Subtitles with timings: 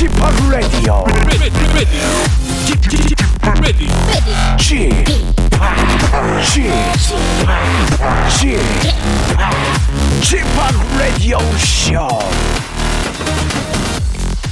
[0.00, 0.10] Chip,
[8.30, 8.60] Chip,
[10.22, 10.46] Chip
[10.98, 12.08] Radio Show.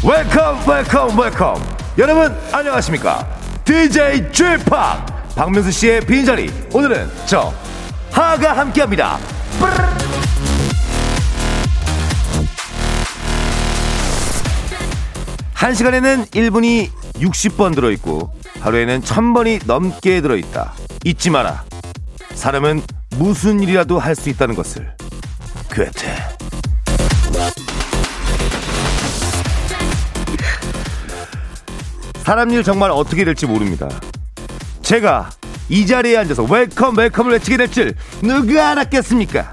[0.04, 1.62] 웰컴 웰컴 웰컴
[1.96, 3.26] 여러분 안녕하십니까
[3.64, 7.54] DJ 쥐팍 박명수 씨의 빈자리 오늘은 저
[8.12, 9.18] 하가 함께합니다
[15.58, 20.72] 한 시간에는 1분이 60번 들어있고 하루에는 1000번이 넘게 들어있다
[21.04, 21.64] 잊지 마라
[22.32, 22.80] 사람은
[23.16, 24.94] 무슨 일이라도 할 수 있다는 것을
[25.68, 26.14] 괴테
[32.22, 33.88] 사람 일 정말 어떻게 될지 모릅니다.
[34.82, 35.30] 제가
[35.70, 39.50] 이 자리에 앉아서 welcome welcome을 외치게 될 줄 누가 알았겠습니까?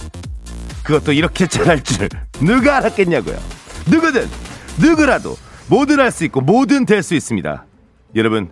[0.83, 2.09] 그것도 이렇게 잘할 줄
[2.41, 3.37] 누가 알았겠냐고요.
[3.87, 4.29] 누구든
[4.77, 7.65] 누구라도 뭐든 할 수 있고 뭐든 될 수 있습니다.
[8.15, 8.51] 여러분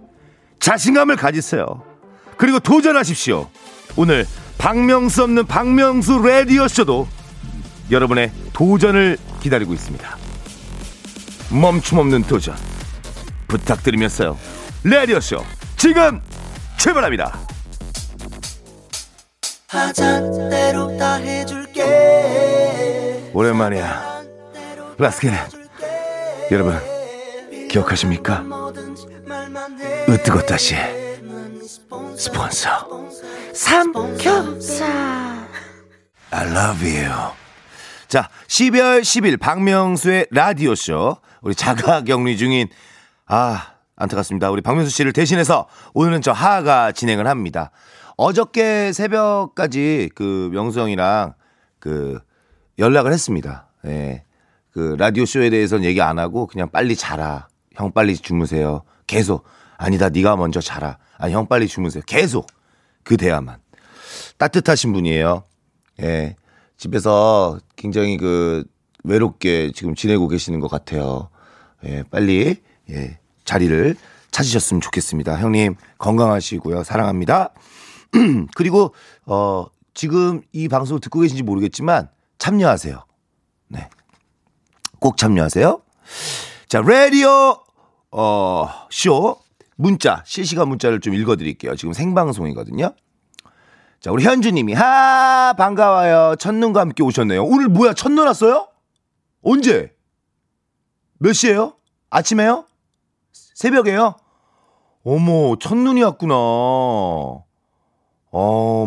[0.59, 1.83] 자신감을 가지세요.
[2.37, 3.49] 그리고 도전하십시오.
[3.95, 4.25] 오늘
[4.57, 7.07] 박명수 없는 박명수 라디오 쇼도
[7.91, 10.17] 여러분의 도전을 기다리고 있습니다.
[11.51, 12.55] 멈춤 없는 도전
[13.47, 14.37] 부탁드리면서요.
[14.83, 15.43] 라디오 쇼
[15.77, 16.21] 지금
[16.77, 17.39] 출발합니다.
[23.33, 24.13] 오랜만이야.
[24.97, 25.37] 라스키네
[26.51, 26.92] 여러분
[27.73, 28.43] 기억하십니까?
[30.07, 30.75] 으뜨거다시
[32.15, 33.09] 스폰서
[33.53, 34.87] 삼겹살
[36.29, 37.31] I love you.
[38.07, 42.67] 자, 12월 10일 박명수의 라디오쇼 우리 자가 격리 중인
[43.25, 44.51] 아 안타깝습니다.
[44.51, 47.71] 우리 박명수 씨를 대신해서 오늘은 저 하하가 진행을 합니다.
[48.17, 51.33] 어저께 새벽까지 그 명수 형이랑
[51.79, 52.19] 그
[52.77, 53.67] 연락을 했습니다.
[53.85, 54.23] 예.
[54.71, 57.47] 그 라디오 쇼에 대해서는 얘기 안 하고 그냥 빨리 자라.
[57.73, 58.83] 형 빨리 주무세요.
[59.07, 59.43] 계속
[59.77, 60.97] 아니다 네가 먼저 자라.
[61.17, 62.03] 아니 형 빨리 주무세요.
[62.05, 62.47] 계속
[63.03, 63.59] 그 대화만.
[64.37, 65.43] 따뜻하신 분이에요.
[66.01, 66.35] 예.
[66.77, 68.65] 집에서 굉장히 그
[69.03, 71.29] 외롭게 지금 지내고 계시는 것 같아요.
[71.85, 73.95] 예, 빨리 예, 자리를
[74.31, 75.37] 찾으셨으면 좋겠습니다.
[75.39, 76.83] 형님 건강하시고요.
[76.83, 77.53] 사랑합니다.
[78.55, 78.93] 그리고
[79.25, 83.05] 어 지금 이 방송을 듣고 계신지 모르겠지만 참여하세요.
[83.69, 83.89] 네.
[84.99, 85.81] 꼭 참여하세요.
[86.67, 87.62] 자, 라디오
[88.15, 89.37] 어, 쇼
[89.75, 91.75] 문자 실시간 문자를 좀 읽어 드릴게요.
[91.75, 92.93] 지금 생방송이거든요.
[93.99, 96.35] 자, 우리 현주 님이 하 반가워요.
[96.37, 97.43] 첫눈과 함께 오셨네요.
[97.43, 97.93] 오늘 뭐야?
[97.93, 98.67] 첫눈 왔어요?
[99.41, 99.95] 언제?
[101.17, 101.73] 몇 시에요?
[102.09, 102.65] 아침에요?
[103.31, 104.15] 새벽에요?
[105.03, 106.35] 어머, 첫눈이 왔구나.
[106.35, 107.45] 어,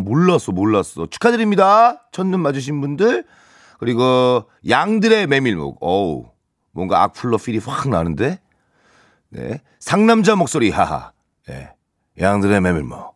[0.04, 1.06] 몰랐어, 몰랐어.
[1.10, 2.08] 축하드립니다.
[2.12, 3.24] 첫눈 맞으신 분들.
[3.78, 5.78] 그리고 양들의 메밀묵.
[5.80, 6.26] 어우,
[6.72, 8.38] 뭔가 악플러 필이 확 나는데?
[9.30, 9.60] 네.
[9.78, 11.12] 상남자 목소리, 하하.
[11.50, 11.70] 예.
[12.18, 13.14] 양들의 메밀묵.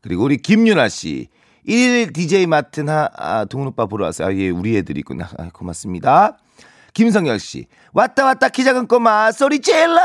[0.00, 1.28] 그리고 우리 김윤아 씨.
[1.66, 4.28] 1일 DJ 맡은 하, 아, 동훈 오빠 보러 왔어요.
[4.28, 5.28] 아, 예, 우리 애들이구나.
[5.38, 6.38] 아, 고맙습니다.
[6.94, 7.66] 김성열 씨.
[7.92, 9.98] 왔다 왔다 키 작은 꼬마 소리 질러!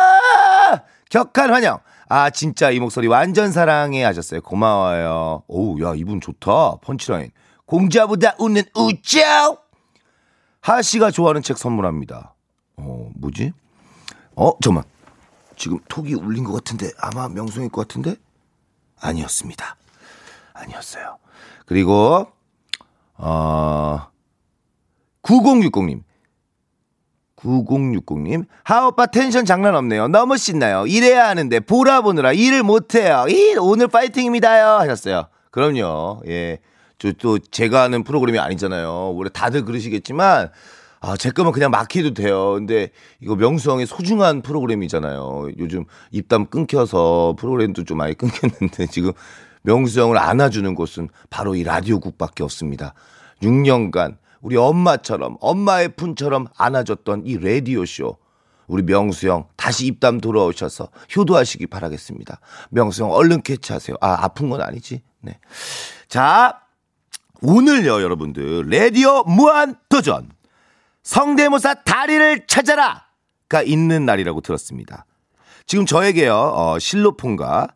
[1.10, 1.80] 격한 환영.
[2.10, 4.42] 아, 진짜 이 목소리 완전 사랑해 하셨어요.
[4.42, 5.44] 고마워요.
[5.48, 6.78] 오우, 야, 이분 좋다.
[6.82, 7.32] 펀치라인.
[7.66, 9.56] 공자보다 웃는 우짜!
[10.62, 12.36] 하 씨가 좋아하는 책 선물합니다.
[12.78, 13.54] 어, 뭐지?
[14.36, 14.84] 어, 잠깐만.
[15.64, 18.18] 지금 톡이 울린 것 같은데 아마 명성일 것 같은데?
[19.00, 19.78] 아니었습니다.
[20.52, 21.20] 아니었어요.
[21.66, 22.28] 그리고
[23.16, 24.08] 어
[25.22, 26.04] 9060님
[27.38, 30.10] 9060님 하오빠 텐션 장난 없네요.
[30.10, 30.86] 너무 신나요.
[30.86, 33.24] 일해야 하는데 보라 보느라 일을 못해요.
[33.30, 35.30] 일 오늘 파이팅입니다요 하셨어요.
[35.50, 36.24] 그럼요.
[36.28, 36.60] 예.
[37.00, 39.16] 저 또 제가 하는 프로그램이 아니잖아요.
[39.16, 40.52] 원래 다들 그러시겠지만
[41.06, 42.54] 아, 제 거면 그냥 막혀도 돼요.
[42.54, 45.50] 근데 이거 명수 형의 소중한 프로그램이잖아요.
[45.58, 49.12] 요즘 입담 끊겨서 프로그램도 좀 많이 끊겼는데 지금
[49.64, 52.94] 명수 형을 안아주는 곳은 바로 이 라디오국밖에 없습니다.
[53.42, 58.18] 6년간 우리 엄마처럼 엄마의 품처럼 안아줬던 이 라디오쇼.
[58.68, 62.40] 우리 명수 형 다시 입담 돌아오셔서 효도하시기 바라겠습니다.
[62.70, 63.98] 명수 형 얼른 캐치하세요.
[64.00, 65.02] 아, 아픈 건 아니지.
[65.20, 65.38] 네.
[66.08, 66.62] 자,
[67.42, 68.70] 오늘요, 여러분들.
[68.70, 70.30] 라디오 무한 도전.
[71.04, 73.04] 성대모사 다리를 찾아라
[73.50, 75.06] 가 있는 날이라고 들었습니다.
[75.66, 77.68] 지금 저에게요, 어, 실로폰과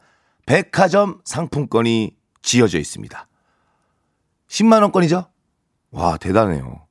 [0.46, 3.28] 백화점 상품권이 지어져 있습니다.
[4.50, 5.28] 10만원권이죠?
[5.92, 6.88] 와, 대단해요.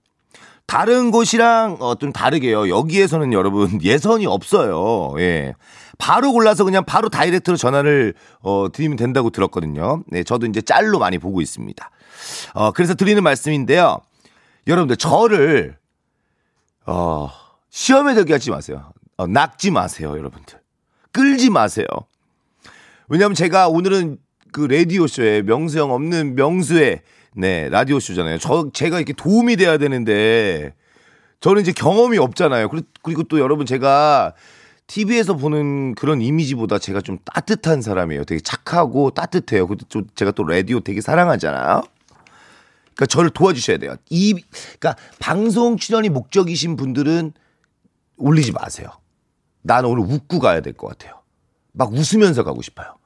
[0.66, 2.68] 다른 곳이랑 어, 좀 다르게요.
[2.68, 5.14] 여기에서는 여러분 예선이 없어요.
[5.18, 5.54] 예.
[5.98, 10.02] 바로 골라서 그냥 바로 다이렉트로 전화를 어, 드리면 된다고 들었거든요.
[10.08, 11.90] 네, 저도 이제 짤로 많이 보고 있습니다.
[12.54, 13.98] 어, 그래서 드리는 말씀인데요.
[14.66, 15.78] 여러분들 저를
[16.86, 17.30] 어,
[17.70, 18.92] 시험에 들게 하지 마세요.
[19.16, 20.58] 어, 낙지 마세요, 여러분들.
[21.12, 21.86] 끌지 마세요.
[23.08, 24.18] 왜냐면 제가 오늘은
[24.52, 27.02] 그 라디오쇼에 명수형 없는 명수의
[27.34, 28.38] 네, 라디오쇼잖아요.
[28.38, 30.74] 저, 제가 이렇게 도움이 돼야 되는데,
[31.40, 32.70] 저는 이제 경험이 없잖아요.
[32.70, 34.32] 그리- 그리고 또 여러분 제가
[34.86, 38.24] TV에서 보는 그런 이미지보다 제가 좀 따뜻한 사람이에요.
[38.24, 39.66] 되게 착하고 따뜻해요.
[39.66, 41.82] 그리고 좀 제가 또 라디오 되게 사랑하잖아요.
[42.96, 43.94] 그러니까 저를 도와주셔야 돼요.
[44.08, 44.32] 이,
[44.78, 47.32] 그러니까 방송 출연이 목적이신 분들은
[48.16, 48.88] 올리지 마세요.
[49.62, 51.20] 나는 오늘 웃고 가야 될 것 같아요.
[51.72, 52.96] 막 웃으면서 가고 싶어요.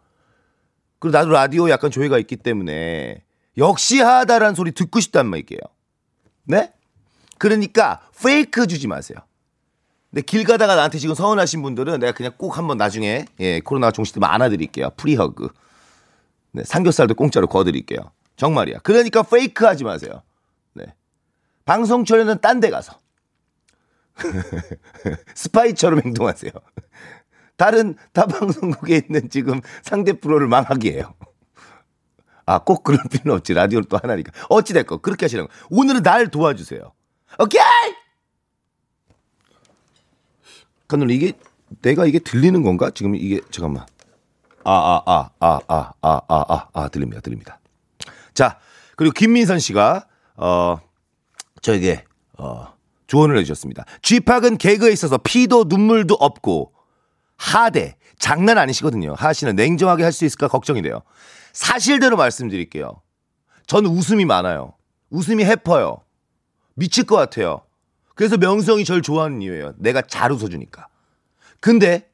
[1.00, 3.24] 그리고 나도 라디오 약간 조예가 있기 때문에
[3.58, 5.60] 역시 하다라는 소리 듣고 싶단 말이에요.
[6.44, 6.72] 네?
[7.38, 9.18] 그러니까 fake 주지 마세요.
[10.10, 14.28] 근데 길 가다가 나한테 지금 서운하신 분들은 내가 그냥 꼭 한번 나중에 예, 코로나가 종식되면
[14.28, 14.90] 안아드릴게요.
[14.96, 15.48] free hug.
[16.52, 18.10] 네, 삼겹살도 공짜로 거드릴게요.
[18.40, 18.78] 정말이야.
[18.78, 20.22] 그러니까 페이크 하지 마세요.
[20.72, 20.86] 네.
[21.66, 22.98] 방송 출연은 딴 데 가서.
[25.34, 26.50] 스파이처럼 행동하세요.
[27.58, 31.14] 다른 타 방송국에 있는 지금 상대 프로를 망하게 해요.
[32.46, 33.52] 아, 꼭 그럴 필요는 없지.
[33.52, 34.32] 라디오는 또 하나니까.
[34.48, 35.52] 어찌됐건, 그렇게 하시는 거.
[35.68, 36.80] 오늘은 날 도와주세요.
[37.38, 37.60] 오케이!
[40.86, 41.34] 근데 이게,
[41.82, 42.90] 내가 이게 들리는 건가?
[42.92, 43.84] 지금 이게, 잠깐만.
[44.64, 47.20] 아, 아, 아, 아, 아, 아, 아, 아, 아, 들립니다.
[47.20, 47.59] 들립니다.
[48.40, 48.58] 자,
[48.96, 50.06] 그리고 김민선 씨가,
[50.36, 50.78] 어,
[51.60, 52.06] 저에게,
[52.38, 52.72] 어,
[53.06, 53.84] 조언을 해주셨습니다.
[54.00, 56.72] 쥐팍은 개그에 있어서 피도 눈물도 없고,
[57.36, 59.12] 하대, 장난 아니시거든요.
[59.12, 61.02] 하 씨는 냉정하게 할 수 있을까 걱정이 돼요.
[61.52, 63.02] 사실대로 말씀드릴게요.
[63.66, 64.72] 저는 웃음이 많아요.
[65.10, 65.98] 웃음이 해퍼요.
[66.72, 67.60] 미칠 것 같아요.
[68.14, 69.74] 그래서 명성이 절 좋아하는 이유예요.
[69.76, 70.88] 내가 잘 웃어주니까.
[71.60, 72.08] 근데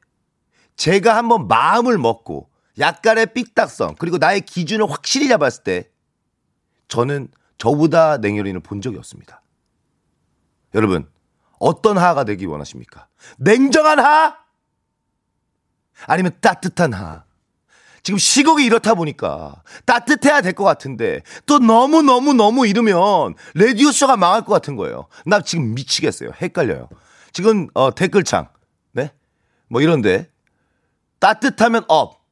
[0.75, 5.89] 제가 한번 마음을 먹고 약간의 삐딱성 그리고 나의 기준을 확실히 잡았을 때
[6.87, 9.41] 저는 저보다 냉혈인을 본 적이 없습니다.
[10.73, 11.09] 여러분
[11.59, 13.07] 어떤 하가 되기 원하십니까?
[13.37, 14.37] 냉정한 하?
[16.05, 17.23] 아니면 따뜻한 하?
[18.03, 24.15] 지금 시국이 이렇다 보니까 따뜻해야 될 것 같은데 또 너무 너무 너무 이러면 라디오 쇼가
[24.15, 25.07] 망할 것 같은 거예요.
[25.25, 26.31] 나 지금 미치겠어요.
[26.41, 26.87] 헷갈려요.
[27.33, 28.47] 지금 어, 댓글창
[28.93, 29.11] 네?
[29.67, 30.31] 뭐 이런데
[31.19, 32.23] 따뜻하면 up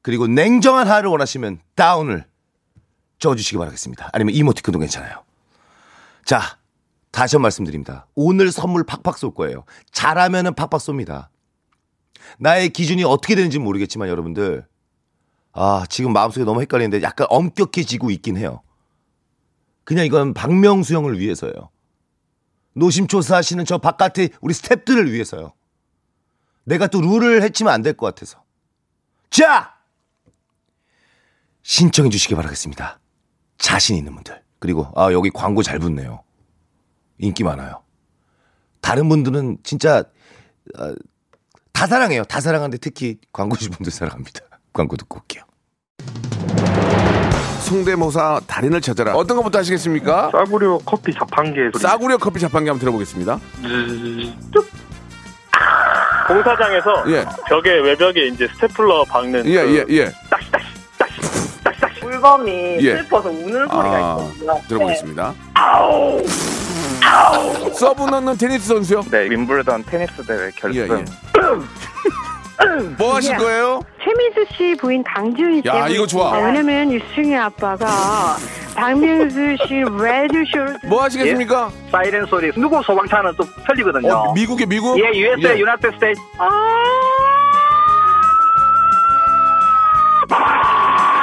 [0.00, 2.24] 그리고 냉정한 하를 원하시면 down을
[3.22, 4.10] 적어주시기 바라겠습니다.
[4.12, 5.22] 아니면 이모티콘도 괜찮아요.
[6.24, 6.58] 자
[7.12, 8.06] 다시 한번 말씀드립니다.
[8.14, 9.64] 오늘 선물 팍팍 쏠 거예요.
[9.92, 11.28] 잘하면은 팍팍 쏩니다.
[12.38, 14.66] 나의 기준이 어떻게 되는지 모르겠지만 여러분들
[15.52, 18.62] 아 지금 마음속에 너무 헷갈리는데 약간 엄격해지고 있긴 해요.
[19.84, 21.70] 그냥 이건 박명수 형을 위해서요.
[22.74, 25.52] 노심초사 하시는 저 바깥에 우리 스탭들을 위해서요.
[26.64, 28.42] 내가 또 룰을 해치면 안 될 것 같아서.
[29.30, 29.74] 자!
[31.62, 32.98] 신청해 주시기 바라겠습니다.
[33.62, 34.42] 자신 있는 분들.
[34.58, 36.22] 그리고 아 여기 광고 잘 붙네요.
[37.18, 37.80] 인기 많아요.
[38.80, 40.02] 다른 분들은 진짜
[40.76, 40.94] 아,
[41.72, 42.24] 다 사랑해요.
[42.24, 44.40] 다 사랑하는데 특히 광고주 분들 사랑합니다.
[44.74, 45.44] 광고 듣고 올게요.
[47.60, 49.14] 성대모사 달인을 찾아라.
[49.14, 50.30] 어떤 것부터 하시겠습니까?
[50.32, 51.80] 싸구려 커피 자판기 소리.
[51.82, 53.38] 싸구려 커피 자판기 한번 들어보겠습니다.
[56.26, 60.12] 공사장에서 예, 벽에 외벽에 이제 스테플러 박는 예, 그 예, 예.
[62.22, 62.96] 물범이 예.
[62.98, 64.60] 슬퍼서 우는 소리가 아, 있거든요.
[64.68, 65.34] 들어보겠습니다.
[67.74, 69.02] 서브 넣는 테니스 선수요?
[69.10, 70.80] 네, 윔블던 테니스 대회 결승.
[70.80, 71.04] 예, 예.
[72.96, 73.80] 뭐 하실 거예요?
[74.02, 75.68] 최민수 씨 부인 강주은 씨.
[75.68, 76.34] 야, 이거 좋아.
[76.34, 78.36] 아, 왜냐면 유승희 아빠가
[78.76, 81.70] 박명수 씨 라디오쇼를 뭐 하시겠습니까?
[81.90, 82.52] 사이렌 소리.
[82.52, 84.12] 누구 소방차는 또 틀리거든요.
[84.12, 84.96] 어, 미국에 미국?
[84.98, 85.58] 예, USA, 예.
[85.58, 86.20] United State.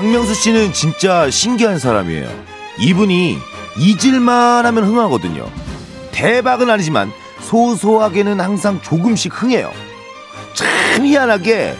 [0.00, 2.26] 박명수 씨는 진짜 신기한 사람이에요.
[2.78, 3.36] 이분이
[3.76, 5.46] 잊을만 하면 흥하거든요.
[6.10, 9.70] 대박은 아니지만 소소하게는 항상 조금씩 흥해요.
[10.54, 11.76] 참참 희한하게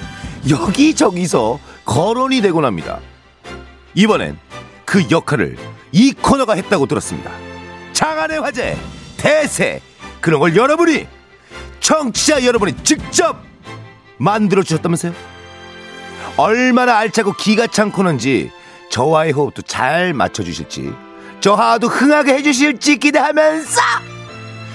[0.50, 3.00] 여기저기서 거론이 되곤 합니다.
[3.94, 4.38] 이번엔
[4.84, 5.56] 그 역할을
[5.90, 7.30] 이 코너가 했다고 들었습니다.
[7.94, 8.76] 장안의 화제,
[9.16, 9.80] 대세,
[10.20, 11.06] 그런 걸 여러분이,
[11.80, 13.42] 청취자 여러분이 직접
[14.18, 15.39] 만들어 주셨다면서요?
[16.40, 18.50] 얼마나 알차고 기가 찬 코너인지
[18.90, 20.94] 저와의 호흡도 잘 맞춰주실지
[21.40, 23.80] 저 하도 흥하게 해주실지 기대하면서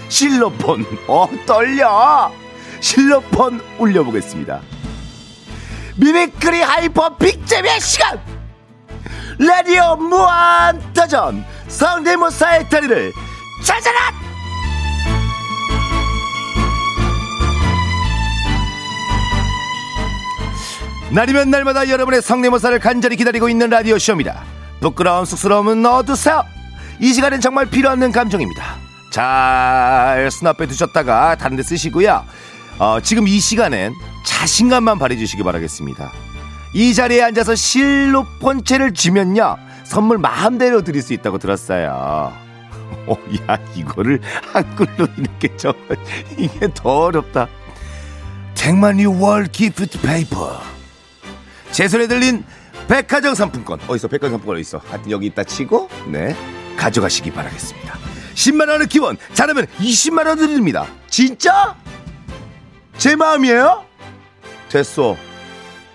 [0.08, 2.32] 실로폰 어 떨려.
[2.80, 4.62] 실로폰 울려보겠습니다.
[5.98, 8.22] mimicry hyper big잼의 시간!
[9.40, 13.12] 라디오 무한도전 성대모사의 다리를
[13.64, 14.14] 찾아라
[21.16, 24.44] 날이면 날마다 여러분의 성대모사를 간절히 기다리고 있는 라디오 쇼입니다.
[24.82, 26.44] 부끄러움 쑥스러움은 넣어두세요.
[27.00, 28.76] 이 시간엔 정말 필요 없는 감정입니다.
[29.12, 32.26] 잘 수납해 두셨다가 다른 데 쓰시고요.
[32.80, 33.94] 어, 지금 이 시간엔
[34.26, 36.12] 자신감만 발휘해주시기 바라겠습니다.
[36.74, 39.56] 이 자리에 앉아서 실로 폰체를 주면요.
[39.86, 42.34] 선물 마음대로 드릴 수 있다고 들었어요.
[43.08, 43.18] 어,
[43.50, 44.20] 야, 이거를
[44.52, 45.78] 한글로 이렇게 적어.
[46.38, 47.48] 이게 더 어렵다.
[48.56, 50.75] ten만 원 gift paper.
[51.76, 52.46] 제 손에 들린
[52.88, 53.82] 백화점 상품권.
[53.86, 54.78] 어디서 백화점 상품권 어디 있어.
[54.78, 56.34] 하여튼 여기 있다 치고 네.
[56.78, 57.98] 가져가시기 바라겠습니다.
[58.34, 60.88] 10만 원은 기본 잘하면 20만 원 드립니다.
[61.10, 61.76] 진짜?
[62.98, 63.84] 제 마음이에요?
[64.70, 65.18] 됐어.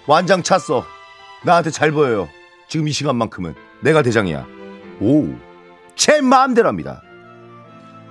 [0.06, 0.84] 완장 찼어.
[1.44, 2.28] 나한테 잘 보여요.
[2.68, 3.54] 지금 이 시간만큼은.
[3.80, 4.46] 내가 대장이야.
[5.00, 5.34] 오
[5.96, 7.02] 제 마음대로 합니다.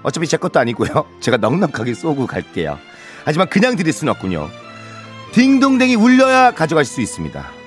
[0.02, 1.06] 어차피 제 것도 아니고요.
[1.22, 2.80] 제가 넉넉하게 쏘고 갈게요.
[3.26, 4.50] 하지만 그냥 드릴 수는 없군요.
[5.34, 7.59] 딩동댕이 울려야 가져가실 수 있습니다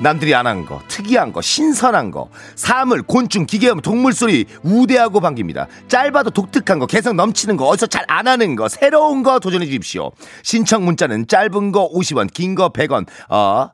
[0.00, 5.66] 남들이 안 한 거, 특이한 거, 신선한 거, 사물, 곤충, 기계음, 동물 소리 우대하고 반깁니다.
[5.88, 10.12] 짧아도 독특한 거, 개성 넘치는 거, 어디서 잘 안 하는 거, 새로운 거 도전해 주십시오.
[10.42, 13.06] 신청 문자는 짧은 거 50원, 긴 거 100원.
[13.28, 13.70] 어.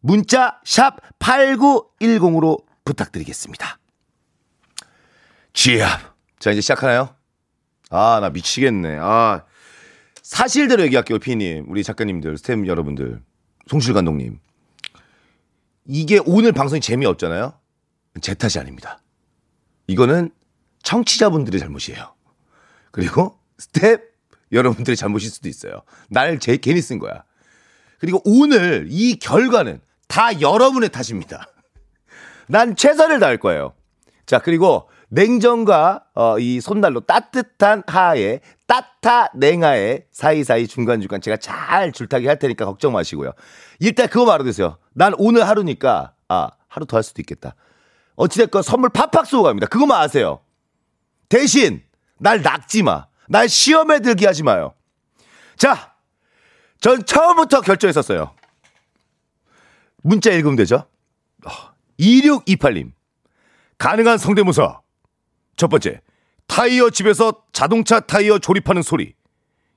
[0.00, 3.78] 문자 샵 8910으로 부탁드리겠습니다.
[5.54, 6.16] 취합.
[6.40, 7.14] 자, 이제 시작하나요?
[7.90, 8.98] 아, 나 미치겠네.
[9.00, 9.44] 아.
[10.22, 11.66] 사실대로 얘기할게요, 피디님.
[11.68, 13.20] 우리 작가님들, 스태프 여러분들.
[13.68, 14.38] 송실 감독님.
[15.86, 17.54] 이게 오늘 방송이 재미없잖아요.
[18.20, 19.00] 제 탓이 아닙니다.
[19.86, 20.30] 이거는
[20.82, 22.14] 청취자분들의 잘못이에요.
[22.90, 24.02] 그리고 스텝
[24.52, 25.82] 여러분들의 잘못일 수도 있어요.
[26.08, 27.24] 날 제 괜히 쓴 거야.
[27.98, 31.46] 그리고 오늘 이 결과는 다 여러분의 탓입니다.
[32.48, 33.74] 난 최선을 다할 거예요.
[34.26, 34.88] 자, 그리고
[35.22, 42.64] 냉정과 어, 이 손난로 따뜻한 하에 따타 냉하에 사이사이 중간중간 제가 잘 줄타기 할 테니까
[42.64, 43.32] 걱정 마시고요.
[43.78, 44.78] 일단 그거 말아두세요.
[44.94, 47.54] 난 오늘 하루니까 아 하루 더 할 수도 있겠다.
[48.16, 49.66] 어찌됐건 선물 팍팍 쏘고 갑니다.
[49.66, 50.40] 그거만 아세요.
[51.28, 51.82] 대신
[52.18, 53.06] 날 낙지 마.
[53.28, 54.72] 날 시험에 들게 하지 마요.
[55.56, 55.94] 자,
[56.80, 58.34] 전 처음부터 결정했었어요.
[60.02, 60.86] 문자 읽으면 되죠?
[62.00, 62.92] 2628님.
[63.76, 64.80] 가능한 성대모사.
[65.56, 66.00] 첫 번째,
[66.46, 69.14] 타이어 집에서 자동차 타이어 조립하는 소리.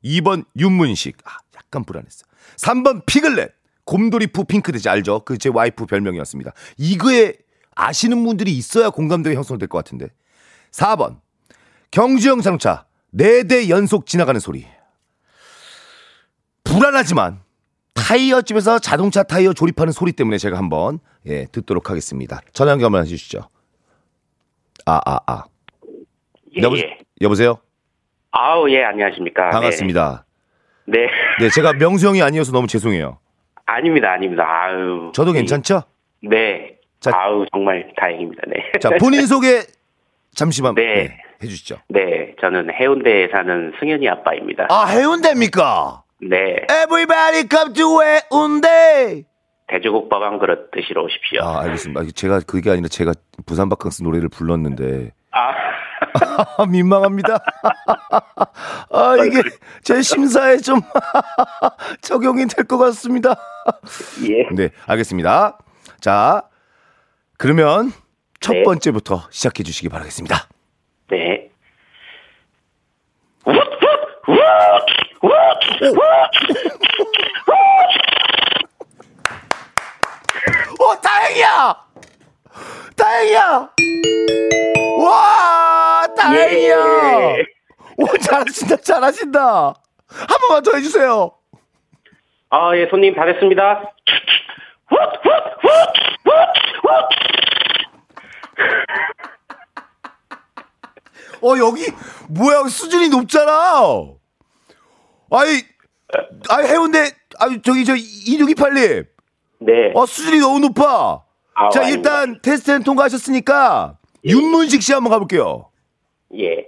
[0.03, 1.17] 2번, 윤문식.
[1.25, 2.25] 아, 약간 불안했어.
[2.57, 3.51] 3번, 피글렛.
[3.85, 5.21] 곰돌이 푸 핑크돼지 알죠?
[5.25, 6.51] 그 제 와이프 별명이었습니다.
[6.77, 7.33] 이거에
[7.75, 10.07] 아시는 분들이 있어야 공감대가 형성될 것 같은데.
[10.71, 11.19] 4번,
[11.91, 12.85] 경주형 자동차.
[13.15, 14.65] 4대 연속 지나가는 소리.
[16.63, 17.41] 불안하지만
[17.93, 22.41] 타이어 집에서 자동차 타이어 조립하는 소리 때문에 제가 한번 예, 듣도록 하겠습니다.
[22.53, 23.49] 전화 연결 한번 해주시죠.
[24.85, 25.43] 아, 아, 아.
[26.57, 26.97] 예, 여보, 예.
[27.21, 27.59] 여보세요?
[28.31, 29.49] 아우, 예, 안녕하십니까.
[29.49, 30.25] 반갑습니다.
[30.85, 30.99] 네.
[30.99, 31.07] 네.
[31.39, 33.17] 네, 제가 명수 형이 아니어서 너무 죄송해요.
[33.65, 34.43] 아닙니다, 아닙니다.
[34.47, 35.11] 아유.
[35.13, 35.39] 저도 네.
[35.39, 35.83] 괜찮죠?
[36.23, 36.75] 네.
[36.99, 38.43] 자- 아우, 정말 다행입니다.
[38.47, 38.71] 네.
[38.79, 39.61] 자, 본인 소개
[40.35, 40.81] 잠시만 네.
[41.07, 41.77] 네, 해주시죠.
[41.89, 44.67] 네, 저는 해운대에 사는 승현이 아빠입니다.
[44.69, 46.03] 아, 해운대입니까?
[46.21, 46.65] 네.
[46.69, 49.23] Everybody come to 해운대!
[49.67, 51.41] 돼지국밥 한 그릇 드시러 오십시오.
[51.41, 52.01] 아, 알겠습니다.
[52.01, 53.13] 아, 제가 그게 아니라 제가
[53.47, 55.53] 부산 바캉스 노래를 불렀는데 아,
[56.57, 57.37] 아, 민망합니다.
[58.91, 59.41] 아, 이게
[59.83, 60.81] 제 심사에 좀
[62.01, 63.35] 적용이 될 것 같습니다.
[64.23, 64.47] 예.
[64.55, 65.57] 네, 알겠습니다.
[65.99, 66.43] 자,
[67.37, 67.91] 그러면
[68.39, 68.63] 첫 네.
[68.63, 70.47] 번째부터 시작해 주시기 바라겠습니다.
[71.11, 71.49] 네.
[80.79, 81.75] 어, 다행이야!
[82.95, 83.74] 다행이야!
[88.65, 89.73] 잘하신다, 잘하신다!
[90.07, 91.31] 한 번만 더 해주세요!
[92.49, 93.93] 아, 예, 손님 다 됐습니다.
[101.41, 101.85] 어, 여기,
[102.29, 103.81] 뭐야, 수준이 높잖아!
[105.31, 105.61] 아이,
[106.49, 106.99] 아 해운대
[107.39, 109.07] 아 저기 저 2628님.
[109.59, 109.91] 네.
[109.95, 111.23] 어 수준이 너무 높아.
[111.55, 112.21] 아, 자 아닙니다.
[112.21, 115.71] 일단 테스트는 통과하셨으니까 윤문식 씨 한번 가볼게요.
[116.37, 116.67] 예.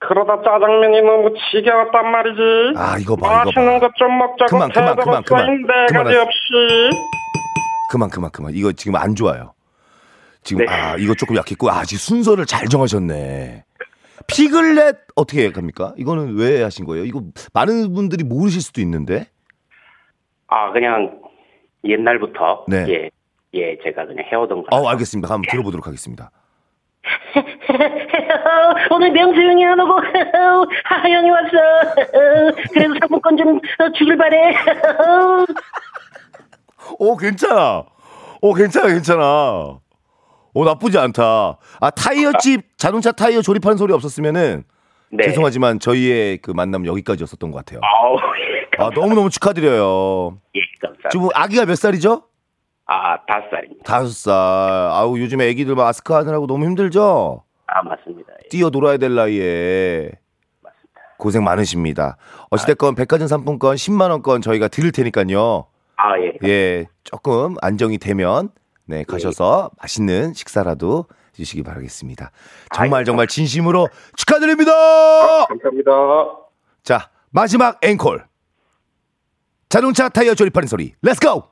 [0.00, 2.40] 그러다 짜장면이 너무 지겨웠단 말이지.
[2.76, 3.88] 아 이거 봐 이거 맛있는 봐.
[3.88, 5.66] 것좀 먹자고 그만, 그만, 그만, 그만.
[5.88, 6.20] 그만하세요.
[6.22, 6.38] 없이.
[7.90, 9.52] 그만 그만 그만 이거 지금 안 좋아요.
[10.42, 10.72] 지금 네.
[10.72, 13.64] 아 이거 조금 약했고 아 지금 순서를 잘 정하셨네.
[14.26, 15.92] 피글렛 어떻게 합니까?
[15.98, 17.04] 이거는 왜 하신 거예요?
[17.04, 19.26] 이거 많은 분들이 모르실 수도 있는데.
[20.46, 21.20] 아 그냥
[21.84, 22.86] 옛날부터 네.
[22.88, 23.10] 예.
[23.52, 24.76] 예, 제가 그냥 해오던 거.
[24.76, 25.32] 어 알겠습니다.
[25.32, 26.30] 한번 들어보도록 하겠습니다.
[28.90, 30.00] 오늘 명수 형이 안 오고
[30.84, 31.50] 하영이 왔어.
[32.72, 33.60] 그래서 상품권 좀
[33.96, 34.54] 주길 바래.
[36.98, 37.84] 오 괜찮아.
[38.42, 39.78] 오 괜찮아 괜찮아.
[40.52, 41.58] 오 나쁘지 않다.
[41.80, 44.64] 아 타이어 집 자동차 타이어 조립하는 소리 없었으면은
[45.12, 45.24] 네.
[45.24, 47.80] 죄송하지만 저희의 그 만남 여기까지였었던 것 같아요.
[47.82, 50.38] 아우, 예, 아 너무 너무 축하드려요.
[50.54, 51.08] 예, 감사합니다.
[51.10, 52.24] 지금 아기가 몇 살이죠?
[52.92, 53.84] 아, 다섯 살입니다.
[53.84, 54.34] 다섯 살.
[54.34, 57.44] 아우 요즘에 애기들 마스크 하느라고 너무 힘들죠?
[57.68, 58.32] 아, 맞습니다.
[58.44, 60.10] 예, 뛰어 놀아야 될 나이에
[60.60, 61.00] 맞습니다.
[61.16, 62.16] 고생 많으십니다.
[62.50, 65.66] 어찌됐건 백화점 상품권 10만 원권 저희가 드릴 테니까요.
[65.96, 66.32] 아, 예.
[66.48, 68.50] 예, 조금 안정이 되면
[68.86, 71.04] 네 가셔서 맛있는 식사라도
[71.34, 72.32] 해주시기 바라겠습니다.
[72.74, 73.06] 정말 아이고.
[73.06, 74.72] 정말 진심으로 축하드립니다.
[75.46, 75.92] 감사합니다.
[76.82, 78.24] 자 마지막 앵콜.
[79.68, 80.94] 자동차 타이어 조립하는 소리.
[81.02, 81.49] Let's go.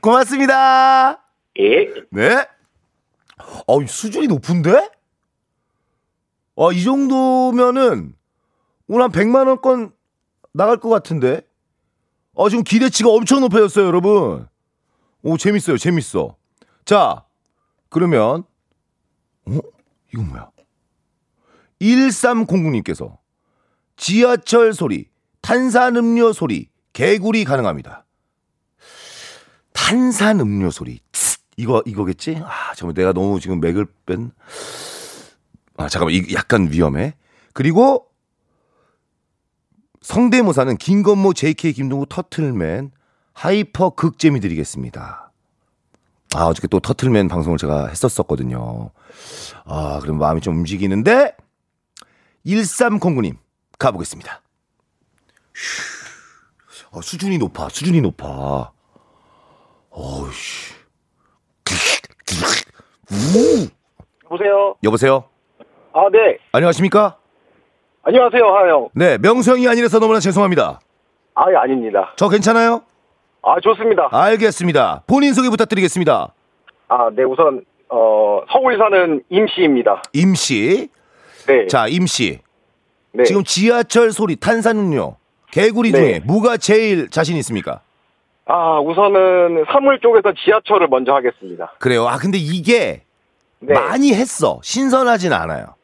[0.00, 1.22] 고맙습니다.
[1.58, 1.86] 예.
[2.10, 2.46] 네.
[3.66, 4.90] 어, 수준이 높은데?
[6.54, 8.14] 어, 이 정도면은
[8.88, 9.92] 오늘 한 100만 원권
[10.52, 11.42] 나갈 것 같은데.
[12.34, 14.48] 어, 지금 기대치가 엄청 높아졌어요, 여러분.
[15.22, 15.76] 오, 재밌어요.
[15.76, 16.36] 재밌어.
[16.84, 17.24] 자,
[17.88, 18.44] 그러면
[19.46, 19.58] 어?
[20.12, 20.50] 이건 뭐야?
[21.80, 23.18] 1309님께서
[23.96, 25.08] 지하철 소리,
[25.42, 28.04] 탄산음료 소리, 개구리 가능합니다.
[29.72, 31.00] 탄산음료 소리.
[31.12, 32.40] 츠, 이거 이거겠지?
[32.44, 34.30] 아, 잠깐 내가 너무 지금 맥을 뺀.
[35.76, 36.14] 아, 잠깐만.
[36.14, 37.14] 이 약간 위험해.
[37.52, 38.06] 그리고
[40.02, 42.90] 성대모사는 김건모, JK, 김동구, 터틀맨,
[43.32, 45.32] hyper 극재미 드리겠습니다.
[46.34, 48.90] 아, 어저께 또 터틀맨 방송을 제가 했었었거든요.
[49.64, 51.34] 아, 그럼 마음이 좀 움직이는데
[52.46, 53.36] 1309님
[53.78, 54.40] 가보겠습니다.
[55.54, 56.98] 휴.
[56.98, 57.68] 어, 수준이 높아.
[57.68, 58.72] 수준이 높아.
[59.90, 60.74] 어우씨.
[63.12, 63.68] 우.
[64.28, 64.74] 보세요.
[64.84, 65.24] 여보세요?
[65.92, 66.38] 아, 네.
[66.52, 67.16] 안녕하십니까?
[68.02, 68.88] 안녕하세요, 하영.
[68.94, 70.80] 네, 명성이 아니라서 너무나 죄송합니다.
[71.34, 72.12] 아, 예, 아닙니다.
[72.16, 72.82] 저 괜찮아요?
[73.42, 74.08] 아, 좋습니다.
[74.10, 75.02] 알겠습니다.
[75.06, 76.32] 본인 소개 부탁드리겠습니다.
[76.88, 80.02] 아, 네, 우선, 어, 서울 사는 임씨입니다.
[80.12, 80.88] 임씨.
[81.50, 81.66] 네.
[81.66, 82.40] 자, 임씨.
[83.12, 83.24] 네.
[83.24, 85.16] 지금 지하철 소리, 탄산음료,
[85.50, 85.98] 개구리 네.
[85.98, 87.80] 중에 뭐가 제일 자신 있습니까?
[88.46, 91.72] 아, 우선은 사물 쪽에서 지하철을 먼저 하겠습니다.
[91.78, 92.06] 그래요.
[92.08, 93.02] 아, 근데 이게
[93.60, 93.74] 네.
[93.74, 94.60] 많이 했어.
[94.62, 95.74] 신선하진 않아요.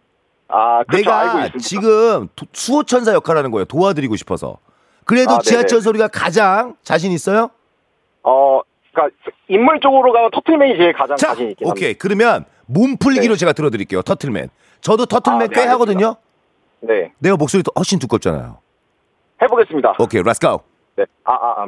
[0.49, 1.59] 아, 그쵸, 알고 내가.
[1.59, 3.65] 지금 도- 수호천사 역할을 하는 거예요.
[3.65, 4.59] 도와드리고 싶어서.
[5.05, 5.39] 그래도 아.
[5.39, 7.51] 지하철 소리가 가장 자신 있어요?
[8.23, 8.61] 어,
[8.93, 9.15] 그니까,
[9.49, 11.95] 인물 쪽으로 가면 터틀맨이 제일 가장 자, 자신 있긴 오케이.
[11.95, 13.39] 그러면 몸풀기로 네.
[13.39, 14.03] 제가 들어드릴게요.
[14.03, 14.49] 터틀맨.
[14.81, 15.73] 저도 터틀맨 아, 네, 꽤 알겠습니다.
[15.73, 16.17] 하거든요.
[16.81, 17.13] 네.
[17.19, 18.59] 내가 목소리도 훨씬 두껍잖아요.
[19.43, 19.95] 해보겠습니다.
[19.99, 20.63] 오케이, Let's go.
[20.97, 21.05] 네.
[21.25, 21.67] 아, 아, 아.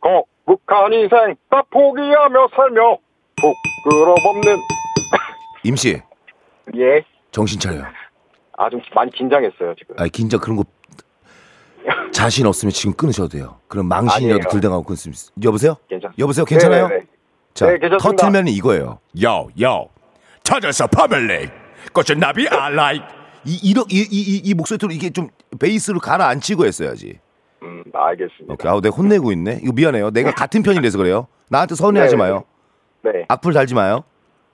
[0.00, 2.98] 거 북한 인생 다 포기하며 살며
[3.36, 4.56] 부끄럼 없는
[5.64, 6.00] 임씨,
[6.76, 7.04] 예.
[7.30, 7.84] 정신 차려요.
[8.56, 9.94] 아, 좀 많이 긴장했어요, 지금.
[9.98, 10.64] 아, 긴장 그런 거
[12.12, 13.58] 자신 없으면 지금 끊으셔도 돼요.
[13.68, 14.48] 그럼 망신이라도.
[14.50, 15.22] 들당하고 끊습니다.
[15.42, 15.76] 여보세요?
[15.88, 16.12] 괜찮.
[16.18, 16.44] 여보세요?
[16.44, 16.88] 괜찮아요?
[16.88, 17.06] 네네네.
[17.54, 17.98] 자, 네, 괜찮습니다.
[18.26, 18.98] 터틀맨은 이거예요.
[19.16, 19.88] Yo, yo.
[20.42, 21.48] 찾아서 파멜리.
[21.92, 23.06] 꽃은 나비 I like.
[23.44, 27.18] 이, 이러, 이, 이, 이, 이 목소리로 이게 좀 베이스로 가라앉히고 했어야지.
[27.62, 28.52] 음, 알겠습니다.
[28.54, 28.70] 오케이.
[28.70, 29.60] 아우, 내가 혼내고 있네.
[29.62, 30.10] 이거 미안해요.
[30.10, 31.26] 내가 같은 편이라서 그래요.
[31.48, 32.18] 나한테 서운해하지 네.
[32.18, 32.44] 마요.
[33.02, 33.24] 네.
[33.28, 34.04] 악플 달지 마요.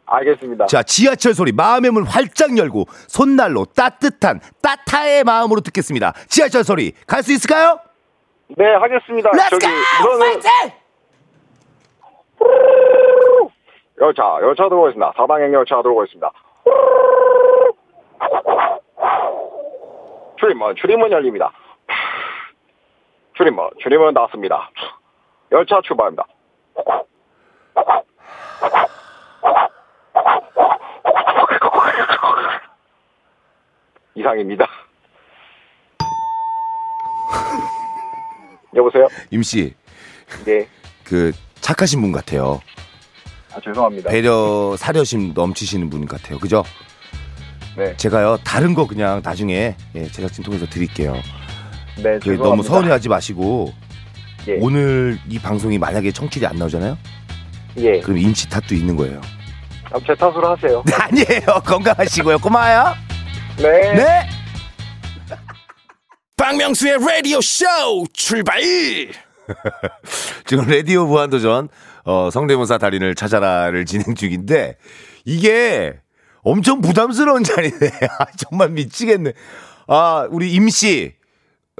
[0.06, 0.66] 알겠습니다.
[0.66, 6.12] 자, 지하철 소리 마음의 문 활짝 열고 손난로 따뜻한 따타의 마음으로 듣겠습니다.
[6.28, 7.80] 지하철 소리 갈 수 있을까요?
[8.56, 9.30] 네, 하겠습니다.
[9.32, 10.08] Let's 저기, go!
[10.08, 10.50] 우선은 파이팅!
[14.00, 15.12] 열차, 열차 들어오고 있습니다.
[15.16, 16.30] 사방행 열차 들어오고 있습니다.
[20.38, 21.50] 출입문, 출입문 열립니다.
[23.36, 24.70] 출입문, 출입문 닫습니다.
[25.52, 26.26] 열차 출발합니다.
[34.14, 34.66] 이상입니다.
[38.74, 39.08] 여보세요?
[39.30, 39.74] 임씨,
[40.44, 40.68] 네.
[41.04, 42.60] 그 착하신 분 같아요.
[43.66, 44.10] 죄송합니다.
[44.10, 46.38] 배려 사려심 넘치시는 분 같아요.
[46.38, 46.64] 그죠?
[47.76, 47.94] 네.
[47.96, 51.14] 제가요 다른 거 그냥 나중에 예, 제작진 통해서 드릴게요.
[52.02, 52.30] 네, 그.
[52.30, 53.72] 너무 서운해하지 마시고
[54.48, 54.56] 예.
[54.60, 56.96] 오늘 이 방송이 만약에 청취율이 안 나오잖아요.
[57.78, 58.00] 예.
[58.00, 59.20] 그럼 인치 탓도 있는 거예요.
[59.92, 60.82] 아, 제 탓으로 하세요.
[60.92, 61.60] 아니에요.
[61.64, 62.38] 건강하시고요.
[62.38, 62.94] 고마워요.
[63.58, 63.94] 네.
[63.94, 64.28] 네.
[66.36, 67.64] 박명수의 라디오 쇼
[68.12, 68.60] 출발!
[70.46, 71.68] 지금 라디오 무한도전
[72.06, 74.76] 어, 성대모사 달인을 찾아라를 진행 중인데
[75.24, 75.98] 이게
[76.42, 77.90] 엄청 부담스러운 자리네.
[78.18, 79.32] 아, 정말 미치겠네.
[79.88, 81.14] 아, 우리 임씨.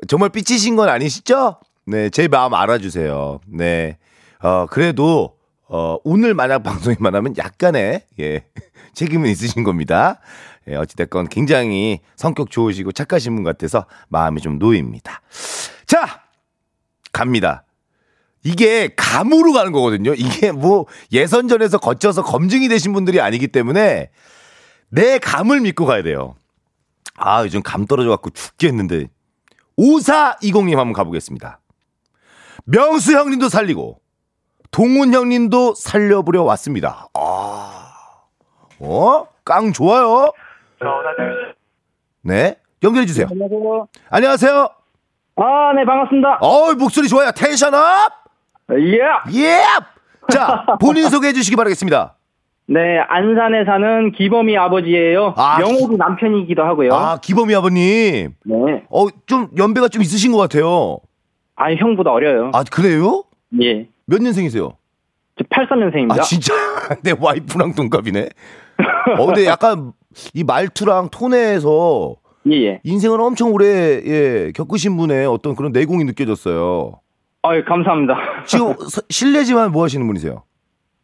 [0.08, 1.58] 정말 삐치신 건 아니시죠?
[1.86, 3.40] 네, 제 마음 알아주세요.
[3.46, 3.96] 네.
[4.40, 5.36] 어, 그래도,
[5.68, 8.44] 어, 오늘 만약 방송이 만 하면 약간의, 예,
[8.92, 10.20] 책임은 있으신 겁니다.
[10.68, 15.22] 예, 어찌됐건 굉장히 성격 좋으시고 착하신 분 같아서 마음이 좀 놓입니다.
[15.86, 16.22] 자!
[17.12, 17.65] 갑니다.
[18.44, 20.14] 이게 감으로 가는 거거든요.
[20.14, 24.10] 이게 뭐 예선전에서 거쳐서 검증이 되신 분들이 아니기 때문에
[24.88, 26.36] 내 감을 믿고 가야 돼요.
[27.16, 29.08] 아, 요즘 감 떨어져 갖고 죽겠는데.
[29.78, 31.60] 5420님 한번 가보겠습니다.
[32.64, 34.00] 명수 형님도 살리고
[34.70, 37.08] 동훈 형님도 살려보려 왔습니다.
[37.14, 37.92] 아,
[38.80, 39.26] 어?
[39.44, 40.32] 깡 좋아요.
[42.22, 43.26] 네, 연결해 주세요.
[43.30, 43.88] 안녕하세요.
[44.10, 44.68] 안녕하세요.
[45.36, 46.38] 아, 네, 반갑습니다.
[46.40, 47.30] 어, 목소리 좋아요.
[47.32, 47.80] tension up.
[48.72, 49.00] 예.
[49.40, 49.62] 예.
[50.28, 52.16] 자, 본인 소개해 주시기 바라겠습니다.
[52.68, 55.34] 네, 안산에 사는 기범이 아버지예요.
[55.36, 56.92] 아, 영호이 남편이기도 하고요.
[56.94, 58.34] 아, 기범이 아버님.
[58.44, 58.82] 네.
[58.90, 60.98] 어, 좀 연배가 좀 있으신 것 같아요.
[61.54, 62.50] 아, 형보다 어려요.
[62.54, 63.22] 아, 그래요?
[63.62, 63.86] 예.
[64.06, 64.72] 몇 년생이세요?
[65.38, 66.18] 저 83년생입니다.
[66.18, 66.52] 아, 진짜?
[67.04, 68.28] 내 와이프랑 동갑이네.
[69.18, 69.92] 어, 근데 약간
[70.34, 72.16] 이 말투랑 톤에서
[72.50, 72.80] 예, 예.
[72.84, 73.66] 인생을 엄청 오래
[74.04, 77.00] 예, 겪으신 분의 어떤 그런 내공이 느껴졌어요.
[77.48, 78.16] 아유, 감사합니다.
[78.46, 80.42] 지금 서- 실례지만 뭐 하시는 분이세요?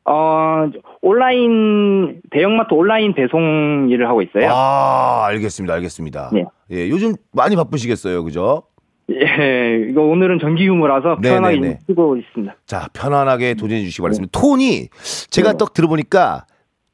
[0.05, 0.69] 어,
[1.01, 4.49] 온라인, 대형마트 온라인 배송 일을 하고 있어요.
[4.51, 5.75] 아, 알겠습니다.
[5.75, 6.31] 알겠습니다.
[6.33, 6.45] 네.
[6.73, 8.25] 예, 요즘 많이 바쁘시겠어요.
[8.25, 8.65] 그죠?
[9.11, 11.79] 예, 이거 오늘은 정기 휴무라서 네, 편하게 네, 네.
[11.87, 12.55] 쓰고 있습니다.
[12.67, 14.29] 자, 편안하게 도전해 주시기 바랍니다.
[14.33, 14.89] 톤이
[15.31, 15.59] 제가 네.
[15.59, 16.47] 딱 들어보니까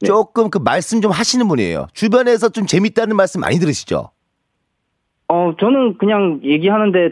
[0.05, 1.87] 조금 그 말씀 좀 하시는 분이에요.
[1.93, 4.11] 주변에서 좀 재밌다는 말씀 많이 들으시죠?
[5.29, 7.11] 어, 저는 그냥 얘기하는데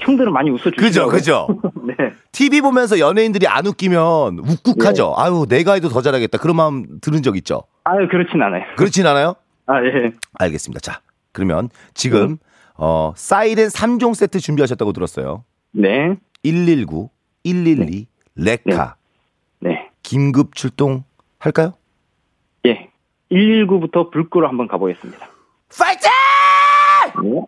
[0.00, 1.06] 형들은 많이 그죠, 웃어주시죠.
[1.08, 1.46] 그죠.
[1.86, 2.12] 네.
[2.32, 5.14] TV 보면서 연예인들이 안 웃기면 욱욱하죠.
[5.16, 6.38] 아유, 내가 해도 더 잘하겠다.
[6.38, 7.62] 그런 마음 들은 적 있죠?
[7.84, 8.64] 아유, 그렇진 않아요.
[8.76, 9.34] 그렇진 않아요?
[9.66, 10.12] 아, 예.
[10.34, 10.80] 알겠습니다.
[10.80, 11.00] 자,
[11.32, 12.38] 그러면 지금
[12.76, 15.44] 어, 사이렌 3종 세트 준비하셨다고 들었어요.
[15.72, 16.16] 네.
[16.42, 17.08] 119,
[17.44, 18.96] 112, 레카.
[19.60, 19.90] 네.
[20.02, 21.04] 긴급 출동
[21.38, 21.72] 할까요?
[22.66, 22.90] 예.
[23.30, 25.26] 119부터 불 끄러 한번 가보겠습니다.
[25.78, 26.10] 파이팅!
[27.22, 27.46] 네.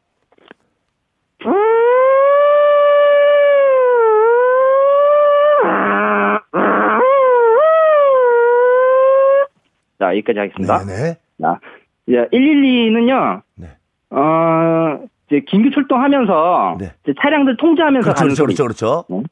[9.99, 10.85] 자, 여기까지 하겠습니다.
[10.85, 11.17] 네네.
[11.41, 11.59] 자,
[12.07, 13.69] 이제 112는요, 네.
[14.11, 16.93] 어, 이제 긴급 출동하면서 네.
[17.03, 18.55] 이제 차량들 통제하면서 그렇죠, 가는 그렇죠, 소리.
[18.55, 19.05] 그렇죠, 그렇죠.
[19.09, 19.23] 네.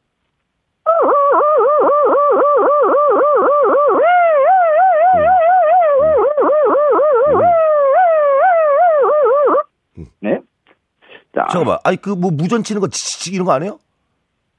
[11.34, 11.78] 자, 잠깐만.
[11.84, 13.78] 아니, 그 뭐 무전 치는 거 치치 이런 거 안 해요?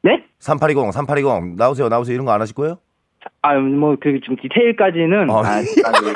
[0.04, 0.24] 네?
[0.40, 1.56] 3820, 3820.
[1.58, 2.14] 나오세요, 나오세요.
[2.16, 2.78] 이런 거 안 하실 거예요?
[3.42, 5.30] 아, 뭐, 그, 좀 디테일까지는.
[5.30, 5.42] 어.
[5.44, 6.12] 아, 일단, 네.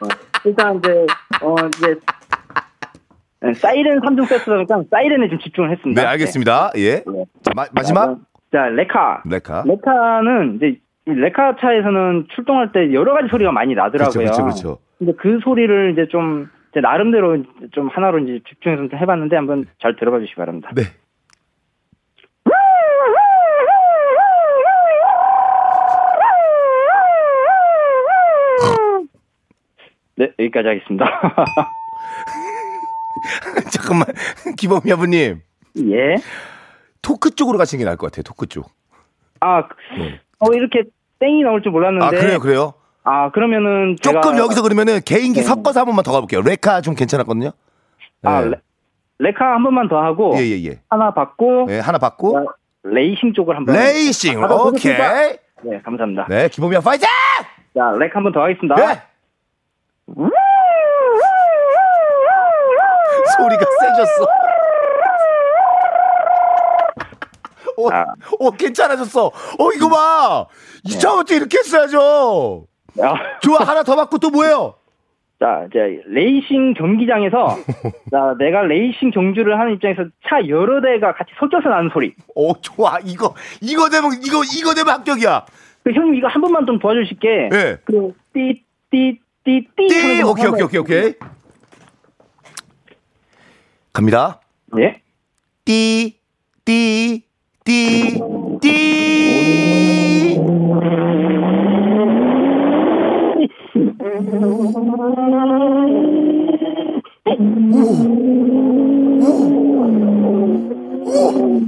[0.00, 0.08] 어,
[0.44, 1.06] 일단, 이제,
[1.42, 1.94] 어, 이제,
[3.40, 6.00] 네, 사이렌 3종 세트니까 사이렌에 좀 집중을 했습니다.
[6.02, 6.70] 네, 알겠습니다.
[6.76, 7.02] 예.
[7.06, 7.24] 네.
[7.42, 8.18] 자, 마, 마지막?
[8.52, 9.22] 자, 레카.
[9.24, 9.64] 레카.
[9.66, 14.12] 레카는 이제, 이 레카 차에서는 출동할 때 여러 가지 소리가 많이 나더라고요.
[14.12, 14.78] 그렇죠, 그렇죠, 그렇죠.
[14.98, 19.96] 근데 그 소리를 이제 좀, 제 나름대로 좀 하나로 이제 집중해서 좀 해봤는데 한번 잘
[19.96, 20.70] 들어봐 주시기 바랍니다.
[20.74, 20.82] 네.
[30.16, 31.04] 네, 여기까지 하겠습니다.
[33.72, 34.06] 잠깐만.
[34.56, 35.40] 기범이 아버님.
[35.78, 36.16] 예.
[37.00, 38.22] 토크 쪽으로 가시는 게 나을 것 같아요.
[38.22, 38.70] 토크 쪽.
[39.40, 39.62] 아,
[39.98, 40.20] 네.
[40.38, 40.84] 어, 이렇게
[41.18, 42.06] 땡이 나올 줄 몰랐는데.
[42.06, 42.74] 아, 그래요, 그래요?
[43.04, 43.96] 아, 그러면은.
[44.00, 45.46] 조금 여기서 그러면은 개인기 네.
[45.46, 46.42] 섞어서 한 번만 더 가볼게요.
[46.42, 47.50] 레카 좀 괜찮았거든요.
[48.22, 48.50] 아, 네.
[48.50, 48.56] 레,
[49.18, 50.34] 레카 한 번만 더 하고.
[50.36, 50.80] 예, 예, 예.
[50.88, 51.66] 하나 받고.
[51.66, 52.32] 네, 하나 받고.
[52.34, 52.44] 자,
[52.84, 53.74] 레이싱 쪽을 한번.
[53.74, 54.42] 레이싱.
[54.42, 54.58] 오케이.
[54.96, 55.12] 보겠습니다.
[55.64, 56.26] 네, 감사합니다.
[56.28, 57.08] 네, 형 파이팅!
[57.76, 58.74] 자, 레카 한 번 더 하겠습니다.
[58.76, 59.02] 네.
[63.36, 64.26] 소리가 세졌어.
[67.78, 68.04] 오, 아.
[68.38, 69.26] 오, 괜찮아졌어.
[69.26, 70.46] 어, 이거 봐.
[70.84, 72.66] 이 처음부터 이렇게 했어야죠.
[73.00, 74.74] 아, 좋아, 하나 더 받고 또 뭐예요?
[75.40, 77.56] 자, 이제 레이싱 경기장에서
[78.12, 82.14] 자, 내가 레이싱 경주를 하는 입장에서 차 여러 대가 같이 섞여서 나는 소리.
[82.34, 82.98] 오, 좋아.
[83.04, 85.44] 이거, 이거 되면, 이거, 이거 되면 합격이야.
[85.82, 87.50] 그 형님 이거 한 번만 좀 도와주실게.
[87.52, 87.78] 예.
[87.84, 89.88] 그, 띠, 띠, 띠, 띠.
[89.88, 90.00] 띠!
[90.00, 91.14] 하는 거 오케이, 오케이, 오케이, 오케이.
[93.92, 94.40] 갑니다.
[94.78, 95.02] 예?
[95.64, 96.18] 띠,
[96.64, 97.24] 띠,
[97.64, 98.20] 띠,
[98.60, 100.38] 띠.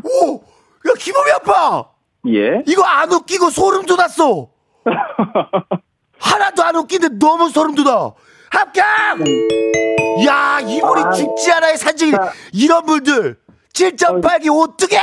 [0.05, 0.43] 오!
[0.89, 1.89] 야, 기범이 아빠!
[2.29, 2.63] 예?
[2.67, 4.49] 이거 안 웃기고 소름 돋았어!
[6.19, 8.13] 하나도 안 웃긴데 너무 소름 돋아!
[8.51, 8.85] 합격!
[10.27, 12.13] 야, 이분이 죽지 않아의 산증이
[12.53, 13.39] 이런 분들!
[13.73, 14.97] 7.8기 어떻게